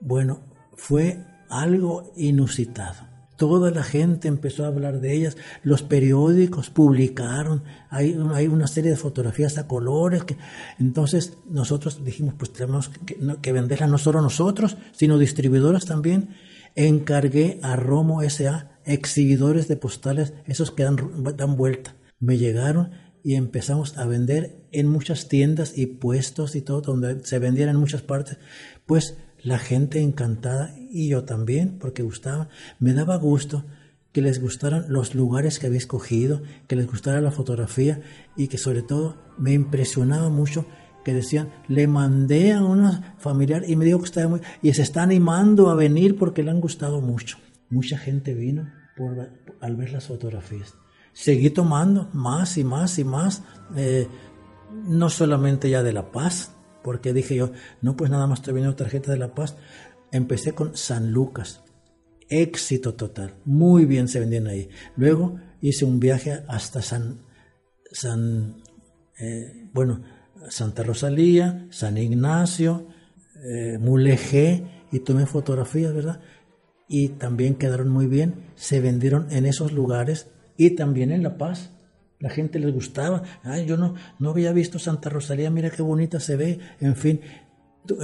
bueno, 0.00 0.40
fue 0.76 1.24
algo 1.48 2.12
inusitado. 2.16 3.05
Toda 3.36 3.70
la 3.70 3.82
gente 3.82 4.28
empezó 4.28 4.64
a 4.64 4.68
hablar 4.68 5.00
de 5.00 5.14
ellas, 5.14 5.36
los 5.62 5.82
periódicos 5.82 6.70
publicaron, 6.70 7.64
hay, 7.90 8.18
hay 8.32 8.46
una 8.46 8.66
serie 8.66 8.90
de 8.90 8.96
fotografías 8.96 9.58
a 9.58 9.66
colores, 9.66 10.24
que, 10.24 10.36
entonces 10.78 11.38
nosotros 11.48 12.04
dijimos, 12.04 12.34
pues 12.38 12.52
tenemos 12.52 12.88
que, 12.88 13.18
que 13.42 13.52
venderlas 13.52 13.90
no 13.90 13.98
solo 13.98 14.22
nosotros, 14.22 14.76
sino 14.92 15.18
distribuidoras 15.18 15.84
también. 15.84 16.30
Encargué 16.74 17.58
a 17.62 17.76
Romo 17.76 18.22
S.A 18.22 18.76
exhibidores 18.86 19.68
de 19.68 19.76
postales, 19.76 20.32
esos 20.46 20.70
que 20.70 20.84
dan, 20.84 20.96
dan 21.36 21.56
vuelta. 21.56 21.96
Me 22.18 22.38
llegaron 22.38 22.92
y 23.22 23.34
empezamos 23.34 23.98
a 23.98 24.06
vender 24.06 24.68
en 24.70 24.86
muchas 24.86 25.28
tiendas 25.28 25.76
y 25.76 25.86
puestos 25.86 26.54
y 26.54 26.62
todo, 26.62 26.80
donde 26.80 27.24
se 27.24 27.38
vendían 27.38 27.68
en 27.68 27.76
muchas 27.76 28.02
partes. 28.02 28.38
Pues 28.86 29.18
la 29.46 29.58
gente 29.60 30.00
encantada 30.00 30.74
y 30.90 31.08
yo 31.08 31.22
también, 31.22 31.78
porque 31.78 32.02
gustaba, 32.02 32.48
me 32.80 32.94
daba 32.94 33.16
gusto 33.16 33.64
que 34.10 34.20
les 34.20 34.40
gustaran 34.40 34.86
los 34.88 35.14
lugares 35.14 35.60
que 35.60 35.68
había 35.68 35.78
escogido, 35.78 36.42
que 36.66 36.74
les 36.74 36.88
gustara 36.88 37.20
la 37.20 37.30
fotografía 37.30 38.00
y 38.36 38.48
que 38.48 38.58
sobre 38.58 38.82
todo 38.82 39.16
me 39.38 39.52
impresionaba 39.52 40.30
mucho 40.30 40.66
que 41.04 41.14
decían, 41.14 41.50
le 41.68 41.86
mandé 41.86 42.54
a 42.54 42.64
una 42.64 43.14
familiar 43.18 43.62
y 43.68 43.76
me 43.76 43.84
dijo 43.84 44.00
que 44.00 44.06
estaba 44.06 44.26
muy... 44.26 44.40
y 44.62 44.74
se 44.74 44.82
está 44.82 45.04
animando 45.04 45.70
a 45.70 45.76
venir 45.76 46.18
porque 46.18 46.42
le 46.42 46.50
han 46.50 46.60
gustado 46.60 47.00
mucho. 47.00 47.38
Mucha 47.70 47.98
gente 47.98 48.34
vino 48.34 48.68
por, 48.96 49.30
al 49.60 49.76
ver 49.76 49.92
las 49.92 50.08
fotografías. 50.08 50.74
seguí 51.12 51.50
tomando 51.50 52.08
más 52.12 52.58
y 52.58 52.64
más 52.64 52.98
y 52.98 53.04
más, 53.04 53.44
eh, 53.76 54.08
no 54.88 55.08
solamente 55.08 55.70
ya 55.70 55.84
de 55.84 55.92
La 55.92 56.10
Paz, 56.10 56.55
porque 56.86 57.12
dije 57.12 57.34
yo, 57.34 57.50
no, 57.82 57.96
pues 57.96 58.12
nada 58.12 58.28
más 58.28 58.38
estoy 58.38 58.54
viendo 58.54 58.76
tarjeta 58.76 59.10
de 59.10 59.18
La 59.18 59.34
Paz. 59.34 59.56
Empecé 60.12 60.52
con 60.52 60.76
San 60.76 61.10
Lucas, 61.10 61.64
éxito 62.28 62.94
total, 62.94 63.34
muy 63.44 63.86
bien 63.86 64.06
se 64.06 64.20
vendían 64.20 64.46
ahí. 64.46 64.68
Luego 64.94 65.40
hice 65.60 65.84
un 65.84 65.98
viaje 65.98 66.44
hasta 66.46 66.82
San, 66.82 67.22
San 67.90 68.62
eh, 69.18 69.68
bueno, 69.72 70.00
Santa 70.48 70.84
Rosalía, 70.84 71.66
San 71.70 71.98
Ignacio, 71.98 72.86
eh, 73.42 73.78
Mulegé, 73.78 74.84
y 74.92 75.00
tomé 75.00 75.26
fotografías, 75.26 75.92
¿verdad? 75.92 76.20
Y 76.88 77.08
también 77.08 77.56
quedaron 77.56 77.88
muy 77.88 78.06
bien, 78.06 78.52
se 78.54 78.80
vendieron 78.80 79.26
en 79.32 79.44
esos 79.44 79.72
lugares 79.72 80.28
y 80.56 80.76
también 80.76 81.10
en 81.10 81.24
La 81.24 81.36
Paz 81.36 81.72
la 82.18 82.30
gente 82.30 82.58
les 82.58 82.72
gustaba. 82.72 83.22
Ay, 83.42 83.66
yo 83.66 83.76
no, 83.76 83.94
no 84.18 84.30
había 84.30 84.52
visto 84.52 84.78
Santa 84.78 85.10
Rosalía, 85.10 85.50
mira 85.50 85.70
qué 85.70 85.82
bonita 85.82 86.20
se 86.20 86.36
ve. 86.36 86.58
En 86.80 86.96
fin, 86.96 87.20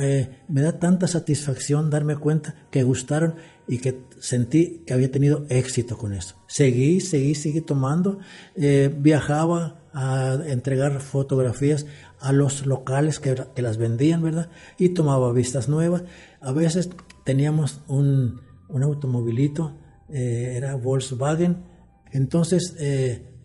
eh, 0.01 0.29
me 0.49 0.61
da 0.61 0.79
tanta 0.79 1.09
satisfacción 1.09 1.91
darme 1.91 2.17
cuenta 2.17 2.55
que 2.71 2.83
gustaron 2.83 3.35
y 3.67 3.79
que 3.79 4.05
sentí 4.19 4.83
que 4.87 4.95
había 4.95 5.11
tenido 5.11 5.47
éxito 5.49 5.97
con 5.97 6.13
eso. 6.13 6.37
Seguí, 6.47 7.01
seguí, 7.01 7.35
seguí 7.35 7.61
tomando. 7.61 8.19
Eh, 8.55 8.95
viajaba 8.97 9.81
a 9.95 10.39
entregar 10.47 11.01
fotografías 11.01 11.87
a 12.21 12.33
los 12.33 12.67
locales 12.67 13.19
que, 13.19 13.35
las 13.57 13.77
vendían, 13.79 14.23
¿verdad? 14.23 14.51
Y 14.79 14.91
tomaba 14.91 15.33
vistas 15.33 15.69
nuevas. 15.69 16.05
A 16.41 16.53
veces 16.53 16.91
teníamos 17.25 17.81
un, 17.89 18.41
un 18.69 18.83
automovilito, 18.83 19.79
eh, 20.09 20.55
era 20.57 20.75
Volkswagen. 20.77 21.65
Entonces, 22.13 22.77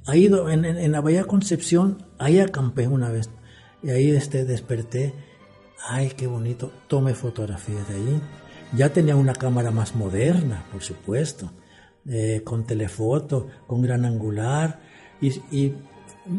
Ahí 0.07 0.25
en, 0.25 0.65
en, 0.65 0.91
la 0.91 1.01
Bahía 1.01 1.25
Concepción, 1.25 2.05
ahí 2.17 2.39
acampé 2.39 2.87
una 2.87 3.09
vez. 3.09 3.29
Y 3.83 3.89
ahí 3.89 4.09
este, 4.11 4.45
desperté. 4.45 5.13
Ay, 5.85 6.13
qué 6.15 6.27
bonito. 6.27 6.71
Tomé 6.87 7.13
fotografías 7.13 7.87
de 7.89 7.95
ahí. 7.95 8.21
Ya 8.73 8.91
tenía 8.93 9.15
una 9.17 9.33
cámara 9.33 9.69
más 9.69 9.95
moderna, 9.95 10.65
por 10.71 10.81
supuesto. 10.81 11.51
Eh, 12.09 12.41
con 12.45 12.65
telefoto, 12.65 13.47
con 13.67 13.81
gran 13.81 14.05
angular. 14.05 14.79
Y, 15.19 15.73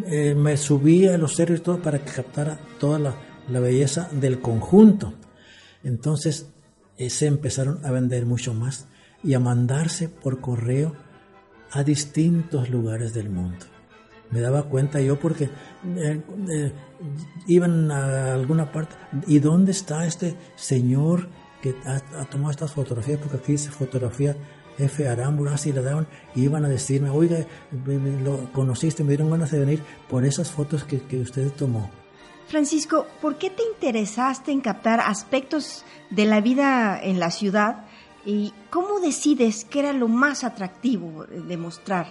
eh, 0.06 0.34
me 0.34 0.56
subí 0.56 1.06
a 1.06 1.18
los 1.18 1.36
cerros 1.36 1.60
y 1.60 1.62
todo 1.62 1.82
para 1.82 1.98
que 1.98 2.10
captara 2.10 2.58
toda 2.80 2.98
la, 2.98 3.16
la 3.50 3.60
belleza 3.60 4.08
del 4.12 4.40
conjunto. 4.40 5.12
Entonces 5.84 6.46
eh, 6.96 7.10
se 7.10 7.26
empezaron 7.26 7.84
a 7.84 7.90
vender 7.90 8.24
mucho 8.24 8.54
más 8.54 8.88
y 9.22 9.34
a 9.34 9.40
mandarse 9.40 10.08
por 10.08 10.40
correo 10.40 10.96
a 11.70 11.82
distintos 11.82 12.70
lugares 12.70 13.12
del 13.14 13.30
mundo. 13.30 13.66
Me 14.30 14.40
daba 14.40 14.64
cuenta 14.64 15.00
yo 15.00 15.18
porque 15.18 15.44
eh, 15.44 16.22
eh, 16.50 16.72
iban 17.46 17.90
a 17.90 18.34
alguna 18.34 18.70
parte. 18.70 18.94
¿Y 19.26 19.38
dónde 19.38 19.72
está 19.72 20.06
este 20.06 20.36
señor 20.56 21.28
que 21.62 21.74
ha, 21.86 22.24
tomado 22.26 22.50
estas 22.50 22.72
fotografías? 22.72 23.18
Porque 23.18 23.38
aquí 23.38 23.52
dice 23.52 23.70
fotografía 23.70 24.36
F. 24.78 25.08
Arámbula, 25.08 25.54
así 25.54 25.72
le 25.72 25.82
daban, 25.82 26.06
y 26.34 26.42
iban 26.42 26.64
a 26.64 26.68
decirme, 26.68 27.10
oiga, 27.10 27.38
lo 28.22 28.52
conociste, 28.52 29.02
me 29.02 29.10
dieron 29.10 29.30
ganas 29.30 29.50
de 29.50 29.58
venir 29.58 29.82
por 30.08 30.24
esas 30.24 30.50
fotos 30.50 30.84
que, 30.84 31.00
que 31.00 31.20
usted 31.20 31.50
tomó. 31.52 31.90
Francisco, 32.46 33.06
¿por 33.20 33.36
qué 33.38 33.50
te 33.50 33.62
interesaste 33.62 34.52
en 34.52 34.60
captar 34.60 35.00
aspectos 35.00 35.84
de 36.10 36.26
la 36.26 36.40
vida 36.40 36.98
en 37.02 37.18
la 37.18 37.30
ciudad 37.30 37.87
¿Y 38.28 38.52
cómo 38.68 39.00
decides 39.00 39.64
qué 39.64 39.78
era 39.78 39.94
lo 39.94 40.06
más 40.06 40.44
atractivo 40.44 41.24
de 41.24 41.56
mostrar? 41.56 42.08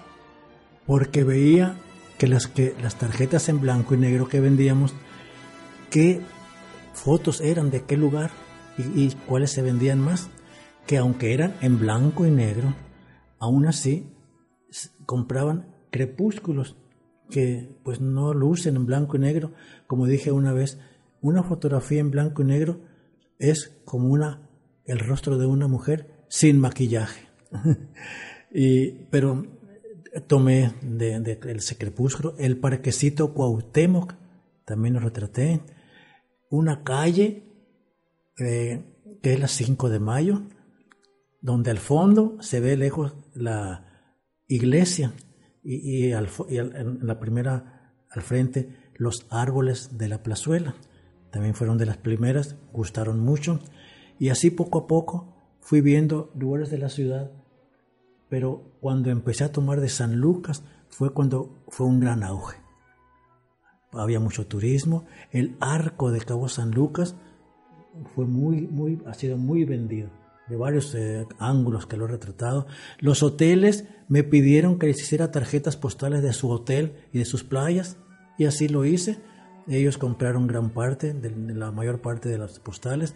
Porque 0.87 1.23
veía 1.23 1.77
que 2.17 2.25
las, 2.25 2.47
que 2.47 2.75
las 2.81 2.97
tarjetas 2.97 3.49
en 3.49 3.61
blanco 3.61 3.93
y 3.93 3.99
negro 3.99 4.27
que 4.27 4.39
vendíamos, 4.39 4.95
qué 5.91 6.21
fotos 6.93 7.39
eran, 7.39 7.69
de 7.69 7.83
qué 7.83 7.97
lugar 7.97 8.31
y, 8.79 9.11
cuáles 9.27 9.51
se 9.51 9.61
vendían 9.61 9.99
más, 9.99 10.31
que 10.87 10.97
aunque 10.97 11.35
eran 11.35 11.53
en 11.61 11.77
blanco 11.77 12.25
y 12.25 12.31
negro, 12.31 12.73
aún 13.37 13.67
así 13.67 14.11
compraban 15.05 15.71
crepúsculos 15.91 16.77
que 17.29 17.77
pues 17.83 18.01
no 18.01 18.33
lucen 18.33 18.75
en 18.75 18.87
blanco 18.87 19.17
y 19.17 19.19
negro. 19.19 19.51
Como 19.85 20.07
dije 20.07 20.31
una 20.31 20.51
vez, 20.51 20.79
una 21.21 21.43
fotografía 21.43 21.99
en 21.99 22.09
blanco 22.09 22.41
y 22.41 22.45
negro 22.45 22.81
es 23.37 23.79
como 23.85 24.07
una 24.07 24.46
el 24.87 24.99
rostro 24.99 25.37
de 25.37 25.45
una 25.45 25.67
mujer 25.67 26.25
sin 26.29 26.59
maquillaje. 26.59 27.27
y, 28.53 28.91
pero 29.09 29.45
tomé 30.27 30.73
de, 30.81 31.19
de, 31.19 31.39
ese 31.55 31.77
crepúsculo 31.77 32.35
el 32.37 32.57
parquecito 32.57 33.33
Cuauhtémoc, 33.33 34.15
también 34.65 34.95
lo 34.95 34.99
retraté, 34.99 35.61
una 36.49 36.83
calle 36.83 37.43
eh, 38.39 38.83
que 39.21 39.33
es 39.33 39.39
la 39.39 39.47
5 39.47 39.89
de 39.89 39.99
mayo, 39.99 40.43
donde 41.41 41.71
al 41.71 41.79
fondo 41.79 42.37
se 42.41 42.59
ve 42.59 42.77
lejos 42.77 43.13
la 43.33 43.85
iglesia 44.47 45.13
y, 45.63 46.11
en 46.11 46.99
la 47.01 47.19
primera 47.19 47.93
al 48.09 48.21
frente 48.21 48.91
los 48.95 49.25
árboles 49.29 49.97
de 49.97 50.07
la 50.07 50.23
plazuela. 50.23 50.75
También 51.31 51.55
fueron 51.55 51.77
de 51.77 51.85
las 51.85 51.97
primeras, 51.97 52.55
gustaron 52.71 53.19
mucho. 53.19 53.59
Y 54.19 54.29
así 54.29 54.49
poco 54.49 54.79
a 54.79 54.87
poco 54.87 55.33
fui 55.59 55.81
viendo 55.81 56.31
lugares 56.35 56.69
de 56.69 56.77
la 56.77 56.89
ciudad, 56.89 57.31
pero 58.29 58.63
cuando 58.81 59.09
empecé 59.09 59.43
a 59.43 59.51
tomar 59.51 59.81
de 59.81 59.89
San 59.89 60.17
Lucas 60.17 60.63
fue 60.89 61.13
cuando 61.13 61.63
fue 61.67 61.87
un 61.87 61.99
gran 61.99 62.23
auge. 62.23 62.57
Había 63.91 64.19
mucho 64.19 64.47
turismo, 64.47 65.05
el 65.31 65.55
arco 65.59 66.11
de 66.11 66.19
Cabo 66.19 66.49
San 66.49 66.71
Lucas 66.71 67.15
fue 68.15 68.25
muy, 68.25 68.67
muy, 68.67 69.01
ha 69.05 69.13
sido 69.13 69.37
muy 69.37 69.65
vendido, 69.65 70.09
de 70.47 70.55
varios 70.55 70.93
eh, 70.95 71.25
ángulos 71.39 71.85
que 71.85 71.97
lo 71.97 72.05
he 72.05 72.09
retratado. 72.09 72.67
Los 72.99 73.23
hoteles 73.23 73.85
me 74.07 74.23
pidieron 74.23 74.77
que 74.79 74.87
les 74.87 75.01
hiciera 75.01 75.31
tarjetas 75.31 75.77
postales 75.77 76.21
de 76.21 76.33
su 76.33 76.49
hotel 76.49 76.95
y 77.11 77.19
de 77.19 77.25
sus 77.25 77.43
playas, 77.43 77.97
y 78.37 78.45
así 78.45 78.67
lo 78.67 78.85
hice. 78.85 79.19
Ellos 79.67 79.97
compraron 79.97 80.47
gran 80.47 80.69
parte, 80.69 81.13
de 81.13 81.29
la 81.53 81.71
mayor 81.71 81.99
parte 81.99 82.29
de 82.29 82.37
las 82.37 82.59
postales, 82.59 83.15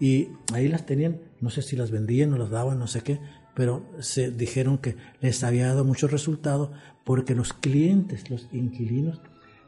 y 0.00 0.30
ahí 0.54 0.66
las 0.66 0.86
tenían, 0.86 1.20
no 1.40 1.50
sé 1.50 1.60
si 1.60 1.76
las 1.76 1.90
vendían 1.90 2.32
o 2.32 2.38
las 2.38 2.48
daban, 2.48 2.78
no 2.78 2.86
sé 2.86 3.02
qué, 3.02 3.20
pero 3.54 3.84
se 4.00 4.30
dijeron 4.30 4.78
que 4.78 4.96
les 5.20 5.44
había 5.44 5.66
dado 5.68 5.84
mucho 5.84 6.08
resultado 6.08 6.72
porque 7.04 7.34
los 7.34 7.52
clientes, 7.52 8.30
los 8.30 8.48
inquilinos, 8.52 9.20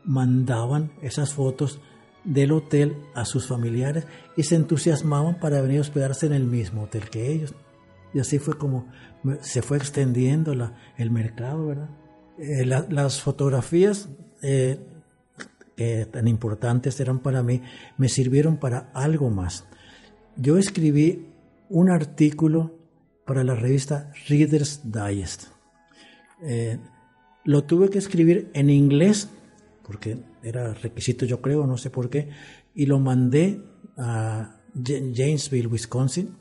mandaban 0.04 0.90
esas 1.02 1.34
fotos 1.34 1.80
del 2.24 2.52
hotel 2.52 2.96
a 3.14 3.26
sus 3.26 3.46
familiares 3.46 4.06
y 4.36 4.44
se 4.44 4.56
entusiasmaban 4.56 5.38
para 5.38 5.60
venir 5.60 5.78
a 5.78 5.82
hospedarse 5.82 6.26
en 6.26 6.32
el 6.32 6.44
mismo 6.44 6.84
hotel 6.84 7.10
que 7.10 7.30
ellos. 7.30 7.54
Y 8.14 8.20
así 8.20 8.38
fue 8.38 8.56
como 8.56 8.88
se 9.42 9.60
fue 9.60 9.76
extendiendo 9.76 10.52
el 10.96 11.10
mercado, 11.10 11.66
¿verdad? 11.66 11.90
Eh, 12.38 12.64
las 12.64 13.20
fotografías 13.20 14.08
eh, 14.42 14.78
tan 16.10 16.26
importantes 16.28 16.98
eran 17.00 17.18
para 17.18 17.42
mí 17.42 17.62
me 17.98 18.08
sirvieron 18.08 18.56
para 18.56 18.90
algo 18.94 19.30
más 19.30 19.66
yo 20.36 20.58
escribí 20.58 21.26
un 21.68 21.90
artículo 21.90 22.78
para 23.26 23.44
la 23.44 23.54
revista 23.54 24.12
Reader's 24.28 24.80
Digest. 24.84 25.44
Eh, 26.42 26.78
lo 27.44 27.64
tuve 27.64 27.90
que 27.90 27.98
escribir 27.98 28.50
en 28.54 28.70
inglés, 28.70 29.28
porque 29.84 30.18
era 30.42 30.74
requisito 30.74 31.24
yo 31.24 31.40
creo, 31.40 31.66
no 31.66 31.76
sé 31.76 31.90
por 31.90 32.10
qué, 32.10 32.30
y 32.74 32.86
lo 32.86 32.98
mandé 32.98 33.62
a 33.96 34.60
Janesville, 34.74 35.66
Wisconsin, 35.66 36.36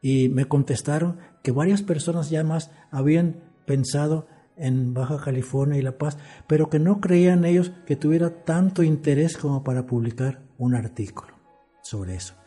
y 0.00 0.28
me 0.28 0.46
contestaron 0.46 1.18
que 1.42 1.52
varias 1.52 1.82
personas 1.82 2.30
ya 2.30 2.44
más 2.44 2.70
habían 2.90 3.42
pensado 3.66 4.26
en 4.56 4.92
Baja 4.94 5.18
California 5.22 5.78
y 5.78 5.82
La 5.82 5.98
Paz, 5.98 6.18
pero 6.46 6.68
que 6.68 6.78
no 6.78 7.00
creían 7.00 7.44
ellos 7.44 7.72
que 7.86 7.96
tuviera 7.96 8.44
tanto 8.44 8.82
interés 8.82 9.36
como 9.36 9.62
para 9.62 9.86
publicar 9.86 10.42
un 10.58 10.74
artículo 10.74 11.34
sobre 11.82 12.16
eso. 12.16 12.37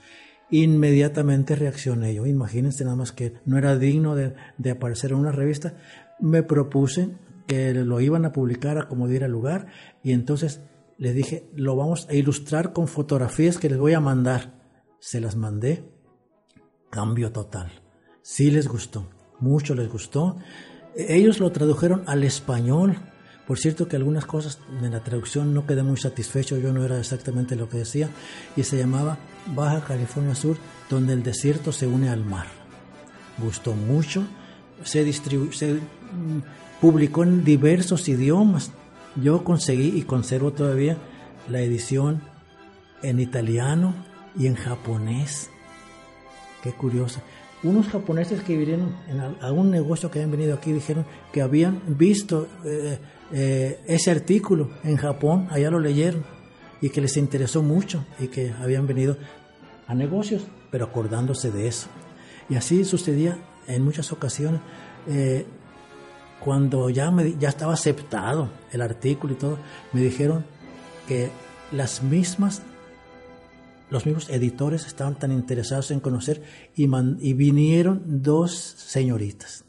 Inmediatamente 0.52 1.56
reaccioné 1.56 2.14
yo. 2.14 2.26
Imagínense 2.26 2.84
nada 2.84 2.98
más 2.98 3.14
que 3.14 3.34
no 3.46 3.58
era 3.58 3.78
digno 3.78 4.16
de, 4.16 4.36
aparecer 4.70 5.12
en 5.12 5.18
una 5.18 5.32
revista. 5.32 5.74
Me 6.20 6.44
propuse 6.44 7.10
que 7.48 7.74
lo 7.74 8.02
iban 8.02 8.26
a 8.26 8.34
publicar 8.34 8.78
a 8.78 8.88
como 8.88 9.08
diera 9.08 9.28
lugar 9.28 9.68
y 10.04 10.12
entonces 10.12 10.62
les 10.98 11.16
dije, 11.16 11.50
lo 11.56 11.76
vamos 11.76 12.08
a 12.10 12.14
ilustrar 12.14 12.74
con 12.74 12.88
fotografías 12.88 13.58
que 13.58 13.70
les 13.70 13.80
voy 13.80 13.94
a 13.94 14.02
mandar. 14.02 14.62
Se 15.00 15.22
las 15.22 15.36
mandé. 15.36 15.84
Cambio 16.90 17.32
total. 17.32 17.72
Sí 18.22 18.52
les 18.52 18.68
gustó, 18.68 19.10
mucho 19.40 19.74
les 19.74 19.90
gustó. 19.90 20.36
Ellos 20.96 21.40
lo 21.40 21.52
tradujeron 21.52 22.04
al 22.06 22.26
español 22.26 22.98
por 23.52 23.60
cierto 23.60 23.90
que 23.90 23.98
algunas 23.98 24.26
cosas 24.26 24.60
en 24.82 24.92
la 24.92 25.04
traducción 25.04 25.54
no 25.54 25.66
quedé 25.66 25.84
muy 25.84 25.98
satisfecho, 25.98 26.58
yo 26.58 26.72
no 26.72 26.86
era 26.86 26.98
exactamente 26.98 27.58
lo 27.58 27.68
que 27.68 27.80
decía, 27.80 28.10
y 28.56 28.64
se 28.64 28.78
llamaba 28.78 29.18
Baja 29.46 29.84
California 29.84 30.36
Sur, 30.36 30.56
donde 30.90 31.12
el 31.12 31.22
desierto 31.22 31.74
se 31.74 31.86
une 31.86 32.08
al 32.08 32.24
mar. 32.24 32.48
Gustó 33.40 33.74
mucho, 33.74 34.24
se, 34.86 35.12
se 35.12 35.74
mm, 35.74 35.80
publicó 36.80 37.24
en 37.24 37.44
diversos 37.44 38.08
idiomas. 38.08 38.72
Yo 39.18 39.44
conseguí 39.44 40.00
y 40.00 40.04
conservo 40.04 40.54
todavía 40.54 40.96
la 41.50 41.60
edición 41.60 42.22
en 43.04 43.20
italiano 43.20 43.94
y 44.40 44.48
en 44.48 44.56
japonés. 44.56 45.50
Qué 46.64 46.72
curioso. 46.72 47.20
Unos 47.64 47.90
japoneses 47.90 48.42
que 48.42 48.58
vinieron 48.58 48.96
en 49.08 49.20
algún 49.20 49.70
negocio 49.70 50.10
que 50.10 50.20
habían 50.20 50.32
venido 50.32 50.56
aquí 50.56 50.72
dijeron 50.72 51.06
que 51.32 51.44
habían 51.44 51.80
visto 51.88 52.48
eh, 52.66 52.98
eh, 53.32 53.80
ese 53.86 54.10
artículo 54.10 54.72
en 54.84 54.98
Japón, 54.98 55.48
allá 55.52 55.70
lo 55.70 55.80
leyeron 55.80 56.24
y 56.82 56.90
que 56.90 57.02
les 57.02 57.16
interesó 57.18 57.62
mucho 57.62 58.04
y 58.20 58.28
que 58.28 58.52
habían 58.60 58.88
venido 58.88 59.16
a 59.88 59.94
negocios, 59.94 60.44
pero 60.72 60.86
acordándose 60.86 61.52
de 61.52 61.68
eso. 61.68 61.88
Y 62.50 62.56
así 62.56 62.84
sucedía 62.84 63.38
en 63.68 63.84
muchas 63.84 64.12
ocasiones. 64.12 64.60
Eh, 65.08 65.46
cuando 66.40 66.90
ya, 66.90 67.12
me, 67.12 67.38
ya 67.38 67.50
estaba 67.50 67.74
aceptado 67.74 68.50
el 68.72 68.82
artículo 68.82 69.34
y 69.34 69.38
todo, 69.38 69.58
me 69.94 70.02
dijeron 70.02 70.44
que 71.08 71.30
las 71.72 72.02
mismas 72.02 72.64
los 73.92 74.06
mismos 74.06 74.30
editores 74.30 74.88
estaban 74.88 75.20
tan 75.20 75.32
interesados 75.32 75.92
en 75.92 76.00
conocer 76.00 76.42
y, 76.76 76.88
vinieron 77.34 78.24
dos 78.24 78.54
señoritas, 78.54 79.66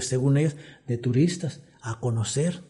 según 0.00 0.36
ellas, 0.36 0.56
de 0.86 0.98
turistas, 0.98 1.62
a 1.80 2.00
conocer 2.00 2.64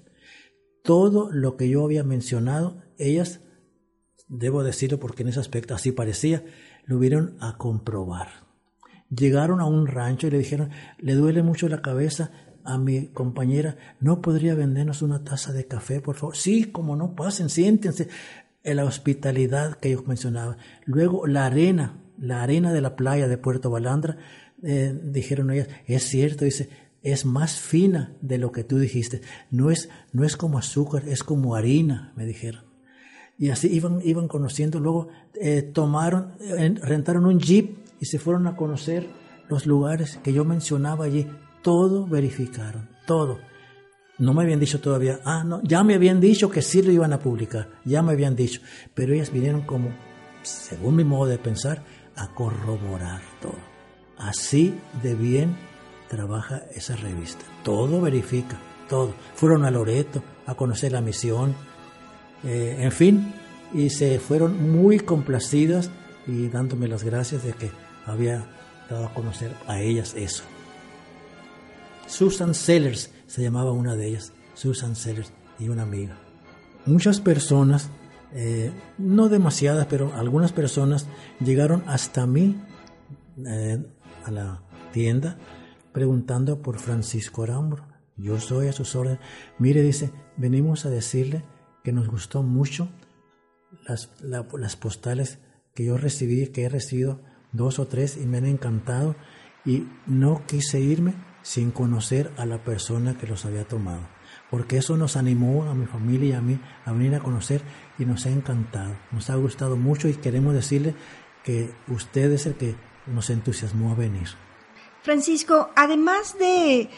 todo 0.83 1.31
lo 1.33 1.57
que 1.57 1.71
yo 1.71 1.83
había 1.83 2.05
mencionado. 2.05 2.83
Ellas, 2.99 3.41
debo 4.29 4.63
decirlo 4.63 5.01
porque 5.01 5.23
en 5.23 5.31
ese 5.31 5.41
aspecto 5.41 5.75
así 5.75 5.93
parecía, 5.93 6.45
lo 6.85 6.99
vieron 6.99 7.37
a 7.41 7.57
comprobar. 7.57 8.29
Llegaron 9.09 9.61
a 9.61 9.67
un 9.67 9.87
rancho 9.87 10.27
y 10.27 10.31
le 10.31 10.39
dijeron, 10.39 10.71
le 10.99 11.15
duele 11.15 11.43
mucho 11.43 11.69
la 11.69 11.81
cabeza 11.81 12.33
a 12.65 12.77
mi 12.77 13.09
compañera, 13.09 13.77
¿no 14.01 14.21
podría 14.21 14.55
vendernos 14.55 15.03
una 15.03 15.23
taza 15.23 15.53
de 15.53 15.67
café, 15.67 16.01
por 16.01 16.17
favor? 16.17 16.37
Sí, 16.37 16.65
como 16.65 16.97
no, 16.97 17.15
pasen, 17.15 17.51
siéntense 17.51 18.09
la 18.65 18.85
hospitalidad 18.85 19.75
que 19.75 19.91
ellos 19.91 20.07
mencionaban. 20.07 20.57
Luego 20.87 21.27
la 21.27 21.45
arena, 21.45 22.01
la 22.19 22.43
arena 22.43 22.73
de 22.73 22.81
la 22.81 22.97
playa 22.97 23.29
de 23.29 23.37
Puerto 23.37 23.71
Balandra, 23.71 24.17
eh, 24.63 24.99
dijeron 25.03 25.51
ellas, 25.51 25.69
es 25.87 26.05
cierto, 26.05 26.47
dice, 26.47 26.71
es 27.03 27.27
más 27.27 27.61
fina 27.61 28.17
de 28.23 28.39
lo 28.39 28.51
que 28.51 28.65
tú 28.65 28.79
dijiste. 28.79 29.21
No 29.51 29.71
es, 29.71 29.91
no 30.13 30.25
es 30.25 30.39
como 30.39 30.57
azúcar, 30.57 31.07
es 31.07 31.23
como 31.23 31.55
harina, 31.55 32.15
me 32.17 32.25
dijeron. 32.25 32.65
Y 33.39 33.51
así 33.51 33.69
iban, 33.69 34.01
iban 34.03 34.29
conociendo. 34.29 34.81
Luego 34.81 35.09
eh, 35.35 35.61
tomaron, 35.61 36.33
rentaron 36.81 37.27
un 37.27 37.39
jeep 37.39 37.77
y 38.01 38.07
se 38.07 38.19
fueron 38.19 38.47
a 38.47 38.57
conocer 38.57 39.07
los 39.49 39.67
lugares 39.67 40.19
que 40.23 40.33
yo 40.33 40.45
mencionaba 40.47 41.05
allí. 41.05 41.27
Todo 41.63 42.07
verificaron, 42.07 42.89
todo. 43.07 43.39
No 44.19 44.33
me 44.33 44.43
habían 44.43 44.61
dicho 44.61 44.81
todavía, 44.81 45.21
ah, 45.25 45.43
no, 45.45 45.61
ya 45.65 45.83
me 45.83 45.95
habían 45.95 46.21
dicho 46.21 46.49
que 46.49 46.63
sí 46.63 46.83
lo 46.83 46.93
iban 46.93 47.13
a 47.13 47.19
publicar, 47.19 47.69
ya 47.85 48.01
me 48.03 48.13
habían 48.13 48.37
dicho, 48.37 48.61
pero 48.95 49.13
ellas 49.13 49.33
vinieron 49.33 49.63
como, 49.63 49.91
según 50.43 50.97
mi 50.97 51.05
modo 51.05 51.27
de 51.27 51.39
pensar, 51.39 51.83
a 52.15 52.33
corroborar 52.33 53.23
todo. 53.43 53.59
Así 54.17 54.75
de 55.03 55.15
bien 55.17 55.57
trabaja 56.09 56.63
esa 56.75 56.95
revista. 56.95 57.45
Todo 57.65 58.01
verifica, 58.01 58.59
todo. 58.89 59.15
Fueron 59.35 59.65
a 59.65 59.71
Loreto 59.71 60.23
a 60.47 60.55
conocer 60.55 60.93
la 60.93 61.01
misión, 61.01 61.57
eh, 62.45 62.77
en 62.79 62.93
fin, 62.93 63.35
y 63.73 63.91
se 63.91 64.21
fueron 64.21 64.71
muy 64.71 65.01
complacidas 65.01 65.91
y 66.27 66.49
dándome 66.49 66.87
las 66.87 67.03
gracias 67.03 67.43
de 67.43 67.53
que 67.53 67.71
había 68.07 68.47
dado 68.89 69.07
a 69.07 69.15
conocer 69.15 69.53
a 69.67 69.81
ellas 69.81 70.15
eso. 70.17 70.45
Susan 72.07 72.55
Sellers 72.55 73.11
se 73.27 73.43
llamaba 73.43 73.73
una 73.73 73.97
de 73.97 74.09
ellas, 74.09 74.33
Susan 74.55 74.97
Sellers, 74.97 75.33
y 75.59 75.69
una 75.69 75.83
amiga. 75.83 76.19
Muchas 76.87 77.21
personas, 77.21 77.91
eh, 78.33 78.73
no 78.99 79.29
demasiadas, 79.29 79.87
pero 79.87 80.13
algunas 80.15 80.53
personas 80.53 81.07
llegaron 81.41 81.83
hasta 81.87 82.27
mí 82.27 82.61
eh, 83.47 83.83
a 84.25 84.31
la 84.31 84.63
tienda 84.93 85.39
preguntando 85.93 86.61
por 86.61 86.79
Francisco 86.79 87.43
Arambro. 87.43 87.87
Yo 88.17 88.39
soy 88.41 88.69
a 88.69 88.73
sus 88.73 88.95
órdenes. 88.97 89.21
Mire, 89.59 89.83
dice, 89.83 90.13
venimos 90.37 90.87
a 90.87 90.91
decirle 90.91 91.45
que 91.83 91.93
nos 91.93 92.09
gustó 92.09 92.43
mucho 92.43 92.89
las, 93.87 94.11
las 94.21 94.77
postales 94.77 95.39
que 95.75 95.85
yo 95.85 95.97
recibí, 95.97 96.47
que 96.49 96.65
he 96.65 96.69
recibido 96.69 97.21
dos 97.53 97.79
o 97.79 97.87
tres 97.87 98.17
y 98.17 98.27
me 98.27 98.39
han 98.39 98.47
encantado 98.47 99.17
y 99.65 99.87
no 100.07 100.45
quise 100.47 100.81
irme 100.81 101.15
sin 101.45 101.71
conocer 101.71 102.33
a 102.39 102.47
la 102.47 102.65
persona 102.65 103.17
que 103.19 103.27
los 103.27 103.45
había 103.45 103.69
tomado. 103.69 104.01
Porque 104.51 104.79
eso 104.79 104.97
nos 104.97 105.17
animó 105.17 105.65
a 105.65 105.75
mi 105.75 105.87
familia 105.87 106.29
y 106.29 106.33
a 106.33 106.41
mí 106.41 106.59
a 106.85 106.93
venir 106.93 107.15
a 107.15 107.21
conocer 107.21 107.63
y 107.99 108.07
nos 108.07 108.27
ha 108.27 108.31
encantado, 108.31 108.97
nos 109.13 109.31
ha 109.31 109.37
gustado 109.37 109.77
mucho 109.77 110.09
y 110.09 110.15
queremos 110.15 110.55
decirle 110.55 110.95
que 111.45 111.71
usted 111.89 112.33
es 112.33 112.47
el 112.47 112.55
que 112.55 112.75
nos 113.07 113.29
entusiasmó 113.31 113.93
a 113.93 113.95
venir. 113.95 114.29
Francisco, 115.03 115.71
además 115.77 116.37
de 116.39 116.89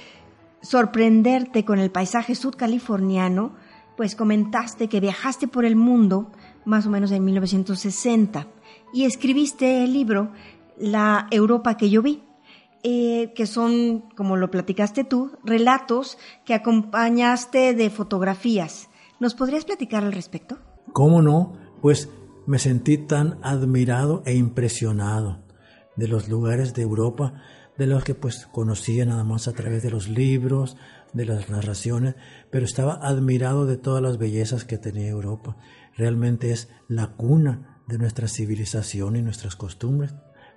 sorprenderte 0.63 1.65
con 1.65 1.81
el 1.81 1.91
paisaje 1.91 2.37
sudcaliforniano, 2.37 3.57
pues 3.97 4.15
comentaste 4.15 4.89
que 4.89 5.01
viajaste 5.01 5.49
por 5.49 5.65
el 5.65 5.75
mundo 5.75 6.31
más 6.65 6.87
o 6.87 6.91
menos 6.91 7.11
en 7.11 7.25
1960 7.25 8.47
y 8.93 9.07
escribiste 9.07 9.83
el 9.83 9.93
libro 9.93 10.31
La 10.79 11.27
Europa 11.33 11.77
que 11.77 11.91
yo 11.91 12.01
vi. 12.03 12.23
Eh, 12.89 13.33
que 13.35 13.47
son, 13.47 14.05
como 14.15 14.37
lo 14.37 14.49
platicaste 14.49 15.03
tú, 15.03 15.33
relatos 15.43 16.19
que 16.45 16.55
acompañaste 16.55 17.75
de 17.75 17.91
fotografías. 17.91 18.91
¿Nos 19.19 19.35
podrías 19.35 19.65
platicar 19.65 20.05
al 20.05 20.13
respecto? 20.13 20.59
¿Cómo 20.93 21.21
no? 21.21 21.55
Pues 21.83 22.09
me 22.47 22.61
sentí 22.61 22.97
tan 22.97 23.41
admirado 23.43 24.23
e 24.25 24.37
impresionado 24.37 25.43
de 25.97 26.07
los 26.07 26.29
lugares 26.29 26.75
de 26.75 26.83
Europa, 26.83 27.43
de 27.77 27.89
los 27.89 28.05
que 28.05 28.15
pues 28.15 28.47
conocía 28.47 29.05
nada 29.05 29.25
más 29.25 29.49
a 29.49 29.53
través 29.53 29.83
de 29.83 29.91
los 29.91 30.09
libros, 30.09 30.77
de 31.13 31.25
las 31.25 31.51
narraciones, 31.51 32.15
pero 32.53 32.65
estaba 32.65 33.01
admirado 33.03 33.67
de 33.67 33.79
todas 33.79 34.01
las 34.01 34.17
bellezas 34.17 34.65
que 34.65 34.79
tenía 34.79 35.09
Europa. 35.09 35.57
Realmente 35.97 36.53
es 36.53 36.69
la 36.87 37.09
cuna 37.09 37.83
de 37.89 37.99
nuestra 37.99 38.29
civilización 38.29 39.17
y 39.17 39.23
nuestras 39.23 39.57
costumbres. 39.57 40.15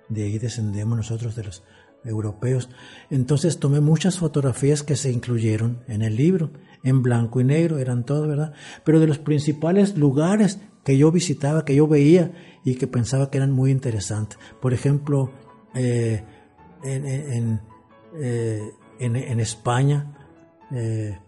De 0.08 0.22
ahí 0.22 0.38
descendemos 0.38 0.96
nosotros 0.96 1.34
de 1.34 1.42
los 1.42 1.64
europeos. 2.04 2.68
Entonces 3.10 3.58
tomé 3.58 3.80
muchas 3.80 4.18
fotografías 4.18 4.82
que 4.82 4.96
se 4.96 5.10
incluyeron 5.10 5.82
en 5.86 6.02
el 6.02 6.16
libro, 6.16 6.50
en 6.82 7.02
blanco 7.02 7.40
y 7.40 7.44
negro, 7.44 7.78
eran 7.78 8.04
todas, 8.04 8.28
¿verdad? 8.28 8.52
Pero 8.84 9.00
de 9.00 9.06
los 9.06 9.18
principales 9.18 9.96
lugares 9.96 10.60
que 10.84 10.96
yo 10.96 11.12
visitaba, 11.12 11.64
que 11.64 11.74
yo 11.74 11.86
veía 11.86 12.32
y 12.64 12.76
que 12.76 12.86
pensaba 12.86 13.30
que 13.30 13.38
eran 13.38 13.52
muy 13.52 13.70
interesantes. 13.70 14.38
Por 14.60 14.72
ejemplo, 14.72 15.30
eh, 15.74 16.24
eh, 16.82 17.52
en, 18.98 19.40
España, 19.40 20.12
eh, 20.70 21.18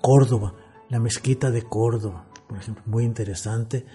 Córdoba, 0.00 0.54
la 0.88 0.98
mezquita 0.98 1.50
de 1.50 1.62
Córdoba, 1.62 2.26
por 2.48 2.58
ejemplo, 2.58 2.82
muy 2.86 3.04
interesante. 3.04 3.86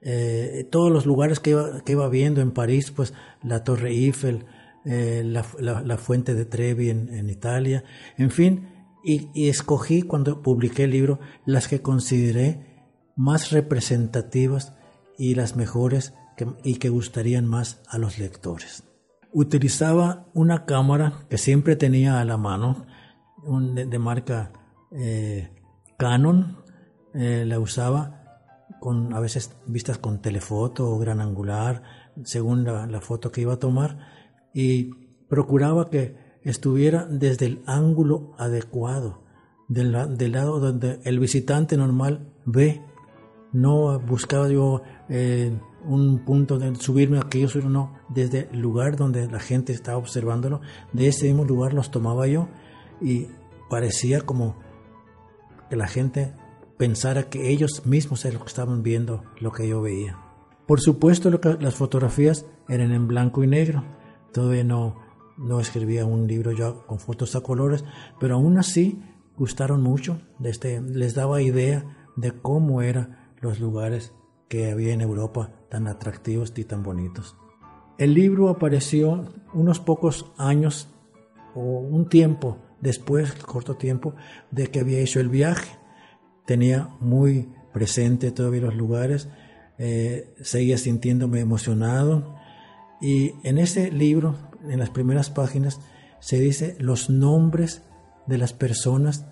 Eh, 0.00 0.66
todos 0.70 0.92
los 0.92 1.06
lugares 1.06 1.40
que 1.40 1.50
iba, 1.50 1.80
que 1.80 1.92
iba, 1.92 2.08
viendo 2.08 2.40
en 2.40 2.52
París, 2.52 2.90
pues 2.90 3.14
la 3.42 3.64
Torre 3.64 3.90
Eiffel, 3.90 4.46
eh, 4.84 5.22
la, 5.24 5.98
Fuente 5.98 6.34
de 6.34 6.44
Trevi 6.44 6.90
en, 6.90 7.28
Italia, 7.28 7.84
en 8.16 8.30
fin, 8.30 8.68
y, 9.04 9.48
escogí 9.48 10.02
cuando 10.02 10.42
publiqué 10.42 10.84
el 10.84 10.92
libro 10.92 11.18
las 11.44 11.68
que 11.68 11.82
consideré 11.82 12.86
más 13.16 13.50
representativas 13.50 14.74
y 15.18 15.34
las 15.34 15.56
mejores 15.56 16.14
y 16.62 16.76
que 16.76 16.88
gustarían 16.88 17.46
más 17.46 17.82
a 17.88 17.98
los 17.98 18.18
lectores. 18.18 18.84
Utilizaba 19.32 20.28
una 20.34 20.64
cámara 20.64 21.26
que 21.28 21.36
siempre 21.36 21.74
tenía 21.74 22.20
a 22.20 22.24
la 22.24 22.36
mano, 22.36 22.86
de, 23.74 23.98
marca 23.98 24.52
eh, 24.92 25.50
Canon, 25.98 26.62
la 27.12 27.58
usaba 27.58 28.17
con 28.80 29.14
a 29.14 29.20
veces 29.20 29.56
vistas 29.66 29.98
con 29.98 30.20
telefoto 30.20 30.88
o 30.90 30.98
gran 30.98 31.20
angular, 31.20 31.82
según 32.24 32.64
la, 32.64 33.00
foto 33.00 33.30
que 33.30 33.42
iba 33.42 33.54
a 33.54 33.58
tomar, 33.58 33.98
y 34.54 34.90
procuraba 35.28 35.90
que 35.90 36.16
estuviera 36.42 37.06
desde 37.06 37.46
el 37.46 37.62
ángulo 37.66 38.34
adecuado, 38.38 39.22
del, 39.68 39.92
lado 39.92 40.60
donde 40.60 41.00
el 41.04 41.18
visitante 41.18 41.76
normal 41.76 42.32
ve. 42.44 42.82
No 43.52 43.98
buscaba 44.00 44.48
yo 44.48 44.82
eh, 45.08 45.58
un 45.84 46.24
punto 46.24 46.58
de 46.58 46.74
subirme 46.76 47.18
aquí, 47.18 47.46
no, 47.64 47.94
desde 48.08 48.48
el 48.52 48.60
lugar 48.60 48.96
donde 48.96 49.26
la 49.26 49.40
gente 49.40 49.72
estaba 49.72 49.98
observándolo, 49.98 50.60
de 50.92 51.08
ese 51.08 51.26
mismo 51.26 51.44
lugar 51.44 51.72
los 51.72 51.90
tomaba 51.90 52.26
yo 52.26 52.48
y 53.00 53.28
parecía 53.70 54.20
como 54.20 54.56
que 55.70 55.76
la 55.76 55.86
gente 55.86 56.34
pensara 56.78 57.24
que 57.24 57.50
ellos 57.50 57.84
mismos 57.84 58.24
eran 58.24 58.34
los 58.34 58.44
que 58.44 58.48
estaban 58.48 58.82
viendo 58.82 59.24
lo 59.40 59.52
que 59.52 59.68
yo 59.68 59.82
veía. 59.82 60.18
Por 60.66 60.80
supuesto, 60.80 61.30
las 61.30 61.74
fotografías 61.74 62.46
eran 62.68 62.92
en 62.92 63.08
blanco 63.08 63.42
y 63.42 63.46
negro. 63.46 63.84
Todavía 64.32 64.64
no, 64.64 64.96
no 65.36 65.60
escribía 65.60 66.04
un 66.04 66.26
libro 66.26 66.52
ya 66.52 66.72
con 66.72 66.98
fotos 66.98 67.34
a 67.36 67.40
colores, 67.40 67.84
pero 68.20 68.36
aún 68.36 68.58
así 68.58 69.02
gustaron 69.36 69.82
mucho, 69.82 70.20
este, 70.42 70.80
les 70.80 71.14
daba 71.14 71.40
idea 71.40 72.10
de 72.16 72.32
cómo 72.32 72.82
eran 72.82 73.32
los 73.40 73.60
lugares 73.60 74.12
que 74.48 74.70
había 74.70 74.92
en 74.92 75.00
Europa 75.00 75.52
tan 75.68 75.86
atractivos 75.86 76.52
y 76.56 76.64
tan 76.64 76.82
bonitos. 76.82 77.36
El 77.98 78.14
libro 78.14 78.48
apareció 78.48 79.26
unos 79.54 79.80
pocos 79.80 80.32
años 80.36 80.88
o 81.54 81.60
un 81.60 82.08
tiempo 82.08 82.58
después, 82.80 83.32
corto 83.34 83.76
tiempo, 83.76 84.14
de 84.50 84.68
que 84.68 84.80
había 84.80 85.00
hecho 85.00 85.20
el 85.20 85.28
viaje. 85.28 85.77
Tenía 86.48 86.88
muy 87.00 87.46
presente 87.74 88.30
todavía 88.30 88.62
los 88.62 88.74
lugares, 88.74 89.28
eh, 89.76 90.32
seguía 90.40 90.78
sintiéndome 90.78 91.40
emocionado 91.40 92.34
y 93.02 93.34
en 93.44 93.58
ese 93.58 93.92
libro, 93.92 94.34
en 94.66 94.78
las 94.78 94.88
primeras 94.88 95.28
páginas, 95.28 95.78
se 96.20 96.40
dice 96.40 96.74
los 96.80 97.10
nombres 97.10 97.82
de 98.26 98.38
las 98.38 98.54
personas 98.54 99.26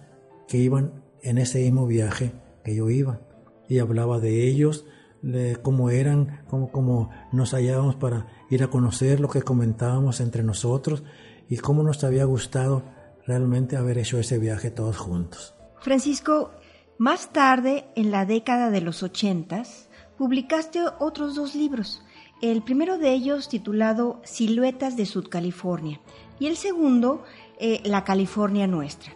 que 0.47 0.59
iban 0.59 1.05
en 1.23 1.39
ese 1.39 1.61
mismo 1.61 1.87
viaje 1.87 2.33
que 2.63 2.75
yo 2.75 2.91
iba 2.91 3.23
y 3.67 3.79
hablaba 3.79 4.21
de 4.21 4.47
ellos, 4.47 4.85
de 5.23 5.57
cómo 5.63 5.89
eran, 5.89 6.45
cómo, 6.49 6.71
cómo 6.71 7.09
nos 7.33 7.55
hallábamos 7.55 7.97
para 7.97 8.27
ir 8.51 8.63
a 8.63 8.69
conocer 8.69 9.21
lo 9.21 9.31
que 9.31 9.41
comentábamos 9.41 10.21
entre 10.21 10.43
nosotros 10.43 11.03
y 11.49 11.57
cómo 11.57 11.83
nos 11.83 12.05
había 12.05 12.27
gustado 12.27 12.83
realmente 13.27 13.79
haber 13.79 13.97
hecho 13.97 14.19
ese 14.19 14.39
viaje 14.39 14.71
todos 14.71 14.99
juntos. 14.99 15.55
Francisco, 15.81 16.51
más 16.99 17.33
tarde, 17.33 17.85
en 17.95 18.11
la 18.11 18.25
década 18.25 18.71
de 18.71 18.81
los 18.81 19.03
ochentas, 19.03 19.89
publicaste 20.17 20.81
otros 20.99 21.35
dos 21.35 21.55
libros. 21.55 22.03
El 22.41 22.63
primero 22.63 22.99
de 22.99 23.13
ellos 23.13 23.49
titulado 23.49 24.21
Siluetas 24.25 24.97
de 24.97 25.07
Sud 25.07 25.29
California 25.29 26.01
y 26.39 26.47
el 26.47 26.57
segundo 26.57 27.25
eh, 27.59 27.81
La 27.85 28.05
California 28.05 28.67
Nuestra. 28.67 29.13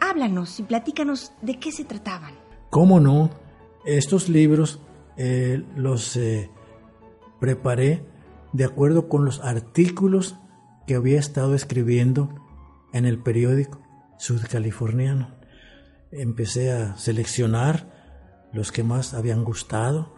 Háblanos 0.00 0.60
y 0.60 0.64
platícanos 0.64 1.32
de 1.40 1.58
qué 1.58 1.72
se 1.72 1.84
trataban. 1.84 2.34
¿Cómo 2.70 3.00
no? 3.00 3.30
Estos 3.84 4.28
libros 4.28 4.80
eh, 5.16 5.62
los 5.76 6.16
eh, 6.16 6.50
preparé 7.40 8.04
de 8.52 8.64
acuerdo 8.64 9.08
con 9.08 9.24
los 9.24 9.40
artículos 9.40 10.36
que 10.86 10.94
había 10.94 11.18
estado 11.18 11.54
escribiendo 11.54 12.28
en 12.92 13.04
el 13.04 13.18
periódico 13.18 13.80
sudcaliforniano. 14.18 15.43
Empecé 16.14 16.72
a 16.72 16.96
seleccionar 16.96 18.48
los 18.52 18.72
que 18.72 18.82
más 18.82 19.14
habían 19.14 19.44
gustado 19.44 20.14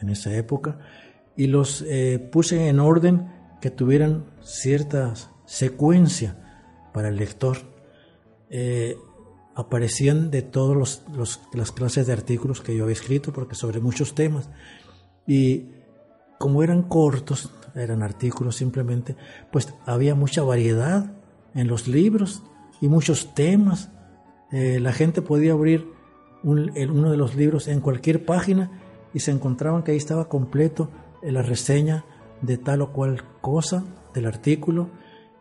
en 0.00 0.10
esa 0.10 0.34
época 0.34 0.78
y 1.36 1.46
los 1.46 1.82
eh, 1.86 2.18
puse 2.18 2.68
en 2.68 2.80
orden 2.80 3.32
que 3.60 3.70
tuvieran 3.70 4.26
cierta 4.42 5.14
secuencia 5.46 6.36
para 6.92 7.08
el 7.08 7.16
lector. 7.16 7.58
Eh, 8.50 8.96
aparecían 9.54 10.30
de 10.30 10.42
todas 10.42 11.02
las 11.52 11.72
clases 11.72 12.06
de 12.06 12.12
artículos 12.12 12.60
que 12.60 12.76
yo 12.76 12.84
había 12.84 12.92
escrito, 12.92 13.32
porque 13.32 13.56
sobre 13.56 13.80
muchos 13.80 14.14
temas. 14.14 14.48
Y 15.26 15.70
como 16.38 16.62
eran 16.62 16.82
cortos, 16.82 17.52
eran 17.74 18.02
artículos 18.02 18.56
simplemente, 18.56 19.16
pues 19.50 19.74
había 19.84 20.14
mucha 20.14 20.42
variedad 20.42 21.12
en 21.54 21.66
los 21.66 21.88
libros 21.88 22.42
y 22.80 22.88
muchos 22.88 23.34
temas. 23.34 23.90
Eh, 24.50 24.80
la 24.80 24.92
gente 24.92 25.22
podía 25.22 25.52
abrir 25.52 25.92
uno 26.42 27.10
de 27.10 27.16
los 27.16 27.34
libros 27.34 27.68
en 27.68 27.80
cualquier 27.80 28.24
página 28.24 28.70
y 29.12 29.20
se 29.20 29.32
encontraban 29.32 29.82
que 29.82 29.92
ahí 29.92 29.96
estaba 29.96 30.28
completo 30.28 30.88
la 31.22 31.42
reseña 31.42 32.04
de 32.42 32.58
tal 32.58 32.82
o 32.82 32.92
cual 32.92 33.24
cosa 33.40 33.84
del 34.14 34.26
artículo 34.26 34.88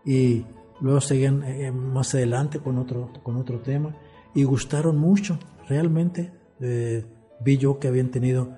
y 0.03 0.45
luego 0.81 1.01
seguían 1.01 1.43
eh, 1.43 1.71
más 1.71 2.15
adelante 2.15 2.59
con 2.59 2.77
otro, 2.77 3.11
con 3.23 3.37
otro 3.37 3.59
tema 3.59 3.95
y 4.33 4.43
gustaron 4.43 4.97
mucho. 4.97 5.37
Realmente 5.69 6.33
eh, 6.59 7.05
vi 7.39 7.57
yo 7.57 7.79
que 7.79 7.87
habían 7.87 8.09
tenido 8.09 8.55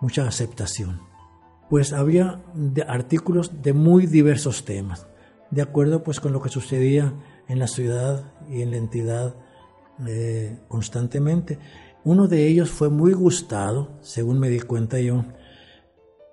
mucha 0.00 0.26
aceptación. 0.26 1.00
Pues 1.68 1.92
había 1.92 2.40
artículos 2.86 3.62
de 3.62 3.72
muy 3.72 4.06
diversos 4.06 4.64
temas 4.64 5.06
de 5.50 5.62
acuerdo 5.62 6.02
pues 6.02 6.20
con 6.20 6.32
lo 6.32 6.40
que 6.40 6.48
sucedía 6.48 7.12
en 7.48 7.58
la 7.58 7.66
ciudad 7.66 8.32
y 8.48 8.62
en 8.62 8.70
la 8.70 8.76
entidad 8.76 9.34
eh, 10.06 10.58
constantemente. 10.68 11.58
Uno 12.04 12.28
de 12.28 12.46
ellos 12.46 12.70
fue 12.70 12.88
muy 12.88 13.12
gustado, 13.12 13.98
según 14.00 14.38
me 14.38 14.48
di 14.48 14.60
cuenta 14.60 15.00
yo, 15.00 15.24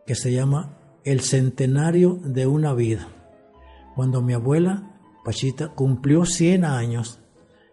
que 0.06 0.16
se 0.16 0.32
llama 0.32 0.78
El 1.04 1.22
centenario 1.22 2.20
de 2.24 2.48
una 2.48 2.74
vida. 2.74 3.08
Cuando 3.96 4.22
mi 4.22 4.34
abuela, 4.34 5.00
Pachita, 5.26 5.70
cumplió 5.70 6.26
100 6.26 6.66
años, 6.66 7.20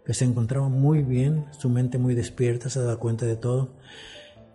que 0.04 0.14
se 0.14 0.24
encontraba 0.24 0.68
muy 0.68 1.02
bien, 1.02 1.46
su 1.58 1.68
mente 1.68 1.98
muy 1.98 2.14
despierta, 2.14 2.68
se 2.68 2.80
daba 2.80 2.98
cuenta 2.98 3.26
de 3.26 3.36
todo. 3.36 3.76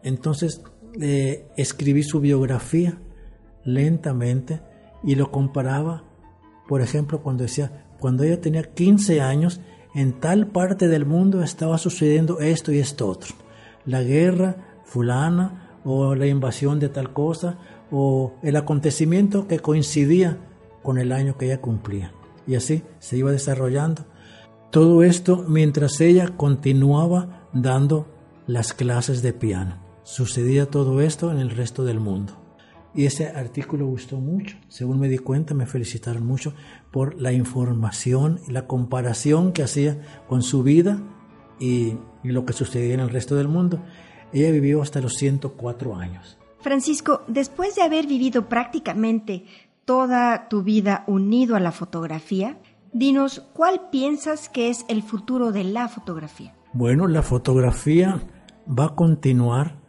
Entonces 0.03 0.61
eh, 0.99 1.47
escribí 1.55 2.03
su 2.03 2.19
biografía 2.19 2.99
lentamente 3.63 4.61
y 5.03 5.15
lo 5.15 5.31
comparaba 5.31 6.09
por 6.69 6.81
ejemplo, 6.81 7.23
cuando 7.23 7.41
decía, 7.41 7.87
cuando 7.99 8.23
ella 8.23 8.39
tenía 8.41 8.61
15 8.61 9.21
años, 9.21 9.59
en 9.99 10.13
tal 10.13 10.47
parte 10.47 10.87
del 10.87 11.05
mundo 11.05 11.43
estaba 11.43 11.77
sucediendo 11.77 12.39
esto 12.39 12.71
y 12.71 12.79
esto 12.79 13.05
otro. 13.05 13.35
La 13.85 14.01
guerra 14.01 14.79
fulana 14.85 15.77
o 15.83 16.15
la 16.15 16.25
invasión 16.25 16.79
de 16.79 16.87
tal 16.87 17.11
cosa 17.11 17.57
o 17.91 18.33
el 18.41 18.55
acontecimiento 18.55 19.45
que 19.45 19.59
coincidía 19.59 20.37
con 20.83 20.99
el 20.99 21.11
año 21.11 21.37
que 21.37 21.47
ella 21.47 21.59
cumplía. 21.59 22.13
Y 22.47 22.55
así 22.55 22.83
se 22.99 23.17
iba 23.17 23.33
desarrollando. 23.33 24.05
Todo 24.71 25.03
esto 25.03 25.43
mientras 25.49 25.99
ella 25.99 26.29
continuaba 26.37 27.49
dando 27.51 28.07
las 28.47 28.71
clases 28.71 29.21
de 29.21 29.33
piano. 29.33 29.83
Sucedía 30.03 30.67
todo 30.67 31.01
esto 31.01 31.29
en 31.29 31.39
el 31.39 31.49
resto 31.49 31.83
del 31.83 31.99
mundo. 31.99 32.38
Y 32.93 33.05
ese 33.05 33.27
artículo 33.27 33.85
gustó 33.85 34.17
mucho. 34.17 34.57
Según 34.67 34.99
me 34.99 35.09
di 35.09 35.19
cuenta, 35.19 35.53
me 35.53 35.65
felicitaron 35.65 36.25
mucho 36.25 36.53
por 36.91 37.21
la 37.21 37.31
información 37.31 38.39
y 38.47 38.51
la 38.51 38.65
comparación 38.67 39.53
que 39.53 39.63
hacía 39.63 39.97
con 40.27 40.41
su 40.41 40.63
vida 40.63 40.99
y, 41.59 41.97
lo 42.23 42.45
que 42.45 42.53
sucedía 42.53 42.95
en 42.95 42.99
el 42.99 43.09
resto 43.09 43.35
del 43.35 43.47
mundo. 43.47 43.81
Ella 44.33 44.51
vivió 44.51 44.81
hasta 44.81 45.01
los 45.01 45.13
104 45.15 45.95
años. 45.95 46.37
Francisco, 46.61 47.23
después 47.27 47.75
de 47.75 47.83
haber 47.83 48.07
vivido 48.07 48.49
prácticamente 48.49 49.45
toda 49.85 50.49
tu 50.49 50.63
vida 50.63 51.03
unido 51.07 51.55
a 51.55 51.59
la 51.59 51.71
fotografía, 51.71 52.57
dinos 52.91 53.47
cuál 53.53 53.89
piensas 53.91 54.49
que 54.49 54.69
es 54.69 54.85
el 54.89 55.03
futuro 55.03 55.51
de 55.51 55.63
la 55.63 55.87
fotografía. 55.87 56.53
Bueno, 56.73 57.07
la 57.07 57.23
fotografía 57.23 58.21
va 58.67 58.85
a 58.85 58.95
continuar 58.95 59.79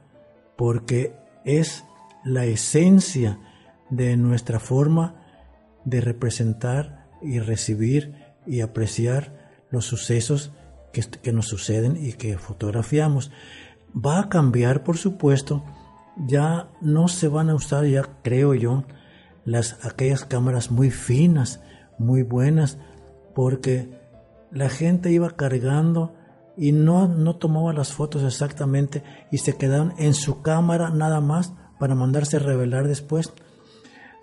porque 0.56 1.14
es 1.44 1.84
la 2.24 2.44
esencia 2.44 3.38
de 3.90 4.16
nuestra 4.16 4.60
forma 4.60 5.16
de 5.84 6.00
representar 6.00 7.08
y 7.22 7.38
recibir 7.40 8.14
y 8.46 8.60
apreciar 8.60 9.66
los 9.70 9.84
sucesos 9.86 10.52
que, 10.92 11.32
nos 11.32 11.46
suceden 11.46 11.96
y 11.96 12.14
que 12.14 12.38
fotografiamos. 12.38 13.30
Va 13.94 14.20
a 14.20 14.28
cambiar, 14.28 14.82
por 14.82 14.96
supuesto, 14.96 15.64
ya 16.16 16.68
no 16.80 17.08
se 17.08 17.28
van 17.28 17.50
a 17.50 17.54
usar, 17.54 17.86
ya 17.86 18.02
creo 18.22 18.54
yo, 18.54 18.84
las, 19.44 19.84
aquellas 19.84 20.24
cámaras 20.24 20.70
muy 20.70 20.90
finas, 20.90 21.60
muy 21.98 22.22
buenas, 22.22 22.78
porque 23.34 24.00
la 24.50 24.68
gente 24.68 25.12
iba 25.12 25.30
cargando 25.36 26.14
y 26.56 26.72
no, 26.72 27.08
no 27.08 27.36
tomaba 27.36 27.72
las 27.72 27.92
fotos 27.92 28.22
exactamente 28.22 29.02
y 29.30 29.38
se 29.38 29.56
quedaban 29.56 29.94
en 29.98 30.14
su 30.14 30.42
cámara 30.42 30.90
nada 30.90 31.20
más 31.20 31.54
para 31.80 31.96
mandarse 31.96 32.38
revelar 32.38 32.86
después. 32.86 33.32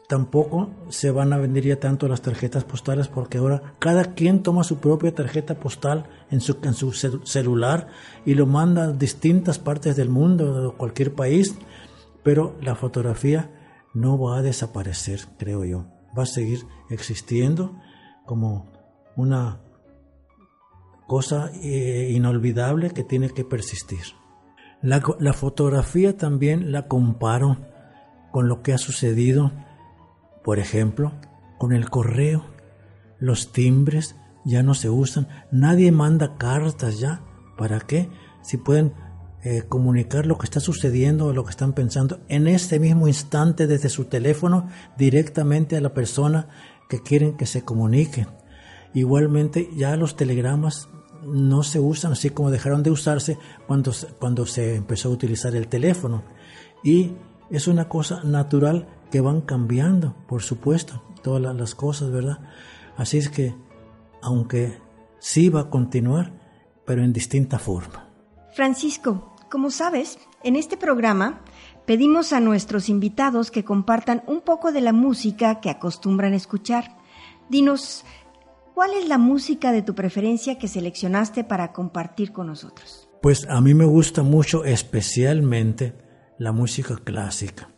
Tampoco 0.08 0.70
se 0.88 1.12
van 1.12 1.34
a 1.34 1.38
vender 1.38 1.66
ya 1.66 1.80
tanto 1.82 2.08
las 2.08 2.22
tarjetas 2.22 2.64
postales 2.64 3.10
porque 3.10 3.40
ahora 3.40 3.74
cada 3.80 4.14
quien 4.14 4.42
toma 4.42 4.64
su 4.64 4.78
propia 4.78 5.14
tarjeta 5.14 5.56
postal 5.56 6.06
en 6.32 6.40
su, 6.40 6.58
en 6.62 6.74
su 6.74 6.94
celular 6.94 7.88
y 8.26 8.36
lo 8.36 8.46
manda 8.46 8.86
a 8.86 8.94
distintas 8.94 9.60
partes 9.60 9.98
del 9.98 10.08
mundo, 10.08 10.70
de 10.70 10.78
cualquier 10.78 11.14
país. 11.14 11.56
Pero 12.24 12.56
la 12.62 12.76
fotografía 12.76 13.52
no 13.94 14.18
va 14.18 14.38
a 14.38 14.42
desaparecer, 14.42 15.22
creo 15.38 15.66
yo. 15.66 15.88
Va 16.18 16.24
a 16.24 16.28
seguir 16.28 16.66
existiendo 16.90 17.76
como 18.26 18.72
una 19.18 19.60
cosa 21.08 21.52
eh, 21.64 22.12
inolvidable 22.12 22.92
que 22.92 23.04
tiene 23.04 23.32
que 23.32 23.44
persistir. 23.44 24.04
La, 24.82 25.02
fotografía 25.34 26.18
también 26.18 26.72
la 26.72 26.88
comparo 26.88 27.58
con 28.32 28.48
lo 28.48 28.62
que 28.62 28.74
ha 28.74 28.78
sucedido, 28.78 29.52
por 30.44 30.60
ejemplo, 30.60 31.14
con 31.58 31.74
el 31.74 31.90
correo. 31.90 32.46
Los 33.20 33.52
timbres 33.52 34.16
ya 34.46 34.62
no 34.62 34.76
se 34.76 34.90
usan, 34.90 35.28
nadie 35.52 35.92
manda 35.92 36.38
cartas 36.38 37.00
ya. 37.00 37.22
¿Para 37.58 37.80
qué? 37.80 38.10
Si 38.44 38.58
pueden 38.58 38.94
eh, 39.44 39.64
comunicar 39.68 40.28
lo 40.28 40.38
que 40.38 40.46
está 40.46 40.60
sucediendo 40.60 41.26
o 41.26 41.34
lo 41.34 41.44
que 41.44 41.50
están 41.52 41.74
pensando 41.74 42.20
en 42.28 42.48
este 42.48 42.80
mismo 42.80 43.08
instante 43.08 43.66
desde 43.66 43.90
su 43.90 44.06
teléfono 44.06 44.68
directamente 44.96 45.76
a 45.76 45.82
la 45.82 45.94
persona 45.94 46.50
que 46.88 47.02
quieren 47.02 47.36
que 47.36 47.48
se 47.48 47.64
comuniquen. 47.64 48.28
Igualmente 48.94 49.70
ya 49.76 49.96
los 49.96 50.16
telegramas 50.16 50.90
no 51.24 51.64
se 51.64 51.80
usan 51.80 52.14
así 52.14 52.30
como 52.30 52.52
dejaron 52.52 52.84
de 52.84 52.92
usarse 52.92 53.38
cuando, 53.68 53.92
cuando 54.20 54.46
se 54.46 54.76
empezó 54.76 55.10
a 55.10 55.12
utilizar 55.12 55.56
el 55.56 55.68
teléfono. 55.68 56.24
Y 56.84 57.14
es 57.50 57.68
una 57.68 57.88
cosa 57.90 58.24
natural 58.24 58.88
que 59.12 59.22
van 59.22 59.42
cambiando, 59.42 60.16
por 60.28 60.42
supuesto, 60.42 61.04
todas 61.24 61.56
las 61.56 61.76
cosas, 61.76 62.12
¿verdad? 62.12 62.40
Así 62.98 63.18
es 63.18 63.30
que, 63.30 63.56
aunque 64.22 64.80
sí 65.20 65.50
va 65.50 65.62
a 65.62 65.70
continuar, 65.70 66.34
pero 66.86 67.04
en 67.04 67.14
distinta 67.14 67.60
forma. 67.60 68.10
Francisco, 68.54 69.36
como 69.50 69.72
sabes, 69.72 70.20
en 70.44 70.56
este 70.56 70.78
programa 70.78 71.42
pedimos 71.86 72.34
a 72.34 72.40
nuestros 72.40 72.90
invitados 72.90 73.52
que 73.52 73.64
compartan 73.64 74.24
un 74.28 74.42
poco 74.42 74.72
de 74.72 74.82
la 74.82 74.94
música 74.94 75.60
que 75.62 75.70
acostumbran 75.70 76.34
escuchar. 76.34 76.98
Dinos, 77.50 78.04
¿cuál 78.78 78.94
es 78.94 79.08
la 79.08 79.18
música 79.18 79.72
de 79.72 79.82
tu 79.82 79.96
preferencia 79.96 80.60
que 80.60 80.68
seleccionaste 80.68 81.44
para 81.44 81.74
compartir 81.74 82.32
con 82.32 82.46
nosotros? 82.46 83.10
Pues 83.24 83.50
a 83.50 83.60
mí 83.60 83.74
me 83.74 83.86
gusta 83.86 84.22
mucho 84.22 84.66
especialmente 84.66 85.96
la 86.38 86.52
música 86.52 86.96
clásica, 87.04 87.72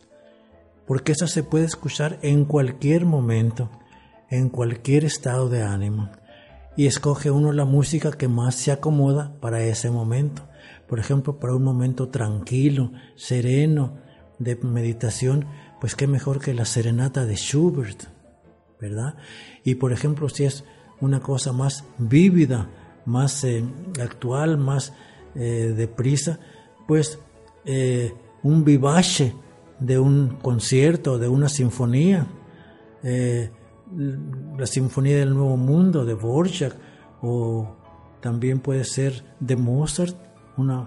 porque 0.86 1.12
esa 1.12 1.26
se 1.26 1.42
puede 1.42 1.64
escuchar 1.64 2.18
en 2.20 2.44
cualquier 2.44 3.06
momento, 3.06 3.70
en 4.28 4.50
cualquier 4.50 5.06
estado 5.06 5.48
de 5.48 5.62
ánimo, 5.62 6.10
y 6.76 6.84
escoge 6.84 7.30
uno 7.30 7.52
la 7.52 7.64
música 7.64 8.10
que 8.12 8.28
más 8.28 8.56
se 8.56 8.70
acomoda 8.70 9.32
para 9.40 9.62
ese 9.62 9.90
momento 9.90 10.50
por 10.86 10.98
ejemplo, 10.98 11.38
para 11.38 11.54
un 11.54 11.62
momento 11.62 12.08
tranquilo, 12.08 12.90
sereno, 13.14 13.96
de 14.40 14.56
meditación, 14.56 15.46
pues 15.80 15.94
qué 15.94 16.08
mejor 16.08 16.40
que 16.40 16.52
la 16.52 16.64
serenata 16.64 17.26
de 17.26 17.36
Schubert, 17.36 18.06
¿verdad? 18.80 19.14
Y 19.62 19.76
por 19.76 19.92
ejemplo, 19.92 20.28
si 20.28 20.46
es 20.46 20.64
una 21.00 21.20
cosa 21.20 21.52
más 21.52 21.84
vívida, 21.98 22.68
más 23.04 23.44
eh, 23.44 23.64
actual, 24.00 24.58
más 24.58 24.92
eh, 25.34 25.74
deprisa, 25.76 26.38
pues 26.86 27.18
eh, 27.64 28.14
un 28.42 28.64
vivace 28.64 29.34
de 29.78 29.98
un 29.98 30.38
concierto, 30.42 31.18
de 31.18 31.28
una 31.28 31.48
sinfonía, 31.48 32.26
la 33.02 34.66
Sinfonía 34.66 35.16
del 35.16 35.32
Nuevo 35.32 35.56
Mundo 35.56 36.04
de 36.04 36.12
Borjak, 36.12 36.76
o 37.22 37.76
también 38.20 38.60
puede 38.60 38.84
ser 38.84 39.24
de 39.40 39.56
Mozart, 39.56 40.14
una, 40.58 40.86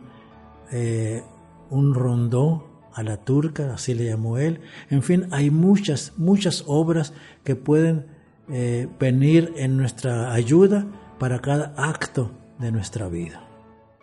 un 1.71 1.95
rondó 1.95 2.73
a 2.93 3.01
la 3.01 3.17
turca, 3.17 3.73
así 3.73 3.95
le 3.95 4.05
llamó 4.05 4.37
él. 4.37 4.61
En 4.91 5.01
fin, 5.01 5.27
hay 5.31 5.49
muchas, 5.49 6.13
muchas 6.17 6.63
obras 6.67 7.13
que 7.43 7.55
pueden 7.55 8.12
eh, 8.49 8.87
venir 8.99 9.53
en 9.57 9.77
nuestra 9.77 10.33
ayuda 10.33 10.85
para 11.19 11.39
cada 11.39 11.73
acto 11.77 12.31
de 12.59 12.71
nuestra 12.71 13.07
vida. 13.07 13.41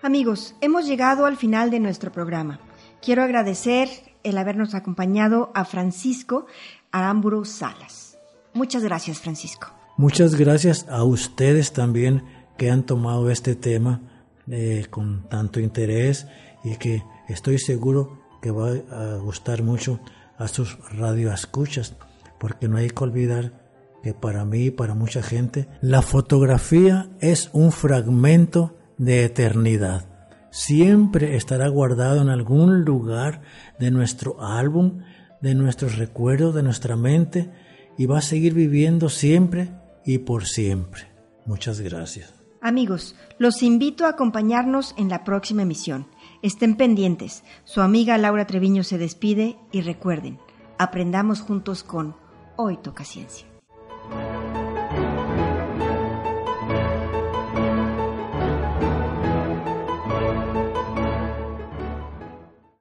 Amigos, 0.02 0.54
hemos 0.60 0.86
llegado 0.86 1.26
al 1.26 1.36
final 1.36 1.70
de 1.70 1.80
nuestro 1.80 2.10
programa. 2.10 2.58
Quiero 3.02 3.22
agradecer 3.22 3.88
el 4.22 4.38
habernos 4.38 4.74
acompañado 4.74 5.50
a 5.54 5.64
Francisco 5.64 6.46
Aramburu 6.90 7.44
Salas. 7.44 8.18
Muchas 8.54 8.82
gracias, 8.82 9.20
Francisco. 9.20 9.68
Muchas 9.96 10.34
gracias 10.34 10.86
a 10.88 11.04
ustedes 11.04 11.72
también 11.72 12.24
que 12.56 12.70
han 12.70 12.84
tomado 12.84 13.30
este 13.30 13.54
tema 13.54 14.00
eh, 14.48 14.86
con 14.90 15.28
tanto 15.28 15.60
interés 15.60 16.26
y 16.64 16.76
que 16.76 17.02
estoy 17.28 17.58
seguro 17.58 18.18
que 18.40 18.50
va 18.50 18.70
a 18.70 19.16
gustar 19.16 19.62
mucho 19.62 20.00
a 20.38 20.48
sus 20.48 20.78
radioescuchas, 20.90 21.94
porque 22.38 22.68
no 22.68 22.78
hay 22.78 22.88
que 22.88 23.04
olvidar 23.04 23.59
que 24.02 24.14
para 24.14 24.44
mí 24.44 24.66
y 24.66 24.70
para 24.70 24.94
mucha 24.94 25.22
gente 25.22 25.68
la 25.80 26.02
fotografía 26.02 27.10
es 27.20 27.50
un 27.52 27.72
fragmento 27.72 28.76
de 28.98 29.24
eternidad. 29.24 30.06
Siempre 30.50 31.36
estará 31.36 31.68
guardado 31.68 32.20
en 32.22 32.28
algún 32.28 32.84
lugar 32.84 33.42
de 33.78 33.90
nuestro 33.90 34.42
álbum, 34.42 34.98
de 35.40 35.54
nuestros 35.54 35.96
recuerdos, 35.96 36.54
de 36.54 36.62
nuestra 36.62 36.96
mente 36.96 37.50
y 37.96 38.06
va 38.06 38.18
a 38.18 38.22
seguir 38.22 38.54
viviendo 38.54 39.08
siempre 39.08 39.70
y 40.04 40.18
por 40.18 40.46
siempre. 40.46 41.08
Muchas 41.46 41.80
gracias. 41.80 42.34
Amigos, 42.62 43.16
los 43.38 43.62
invito 43.62 44.04
a 44.04 44.10
acompañarnos 44.10 44.94
en 44.98 45.08
la 45.08 45.24
próxima 45.24 45.62
emisión. 45.62 46.06
Estén 46.42 46.76
pendientes. 46.76 47.42
Su 47.64 47.80
amiga 47.80 48.18
Laura 48.18 48.46
Treviño 48.46 48.84
se 48.84 48.98
despide 48.98 49.56
y 49.72 49.80
recuerden, 49.80 50.38
aprendamos 50.78 51.40
juntos 51.40 51.82
con 51.82 52.16
Hoy 52.56 52.76
Toca 52.76 53.04
Ciencia. 53.04 53.49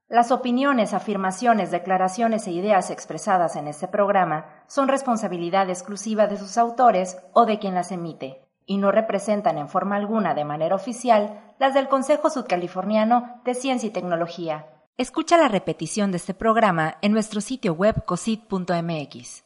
Las 0.09 0.31
opiniones, 0.31 0.95
afirmaciones, 0.95 1.69
declaraciones 1.69 2.47
e 2.47 2.51
ideas 2.51 2.89
expresadas 2.89 3.55
en 3.55 3.67
este 3.67 3.87
programa 3.87 4.47
son 4.65 4.87
responsabilidad 4.87 5.69
exclusiva 5.69 6.25
de 6.25 6.35
sus 6.35 6.57
autores 6.57 7.19
o 7.31 7.45
de 7.45 7.59
quien 7.59 7.75
las 7.75 7.91
emite 7.91 8.41
y 8.65 8.77
no 8.77 8.91
representan 8.91 9.59
en 9.59 9.69
forma 9.69 9.97
alguna 9.97 10.33
de 10.33 10.45
manera 10.45 10.73
oficial 10.73 11.53
las 11.59 11.75
del 11.75 11.87
Consejo 11.87 12.31
Sudcaliforniano 12.31 13.39
de 13.45 13.53
Ciencia 13.53 13.85
y 13.85 13.91
Tecnología. 13.91 14.65
Escucha 14.97 15.37
la 15.37 15.47
repetición 15.47 16.09
de 16.09 16.17
este 16.17 16.33
programa 16.33 16.97
en 17.03 17.11
nuestro 17.11 17.39
sitio 17.39 17.73
web 17.73 18.03
cosit.mx. 18.05 19.43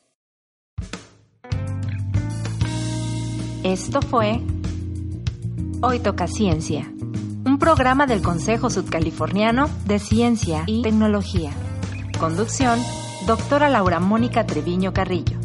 Esto 3.65 4.01
fue 4.01 4.39
Hoy 5.81 5.99
Toca 5.99 6.27
Ciencia, 6.27 6.89
un 7.45 7.59
programa 7.59 8.07
del 8.07 8.21
Consejo 8.21 8.69
Sudcaliforniano 8.69 9.69
de 9.85 9.99
Ciencia 9.99 10.63
y 10.65 10.81
Tecnología. 10.81 11.51
Conducción, 12.19 12.79
doctora 13.27 13.69
Laura 13.69 13.99
Mónica 13.99 14.45
Treviño 14.45 14.93
Carrillo. 14.93 15.37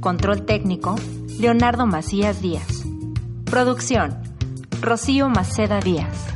Control 0.00 0.46
técnico, 0.46 0.94
Leonardo 1.38 1.86
Macías 1.86 2.40
Díaz. 2.40 2.84
Producción, 3.44 4.16
Rocío 4.80 5.28
Maceda 5.28 5.80
Díaz. 5.80 6.35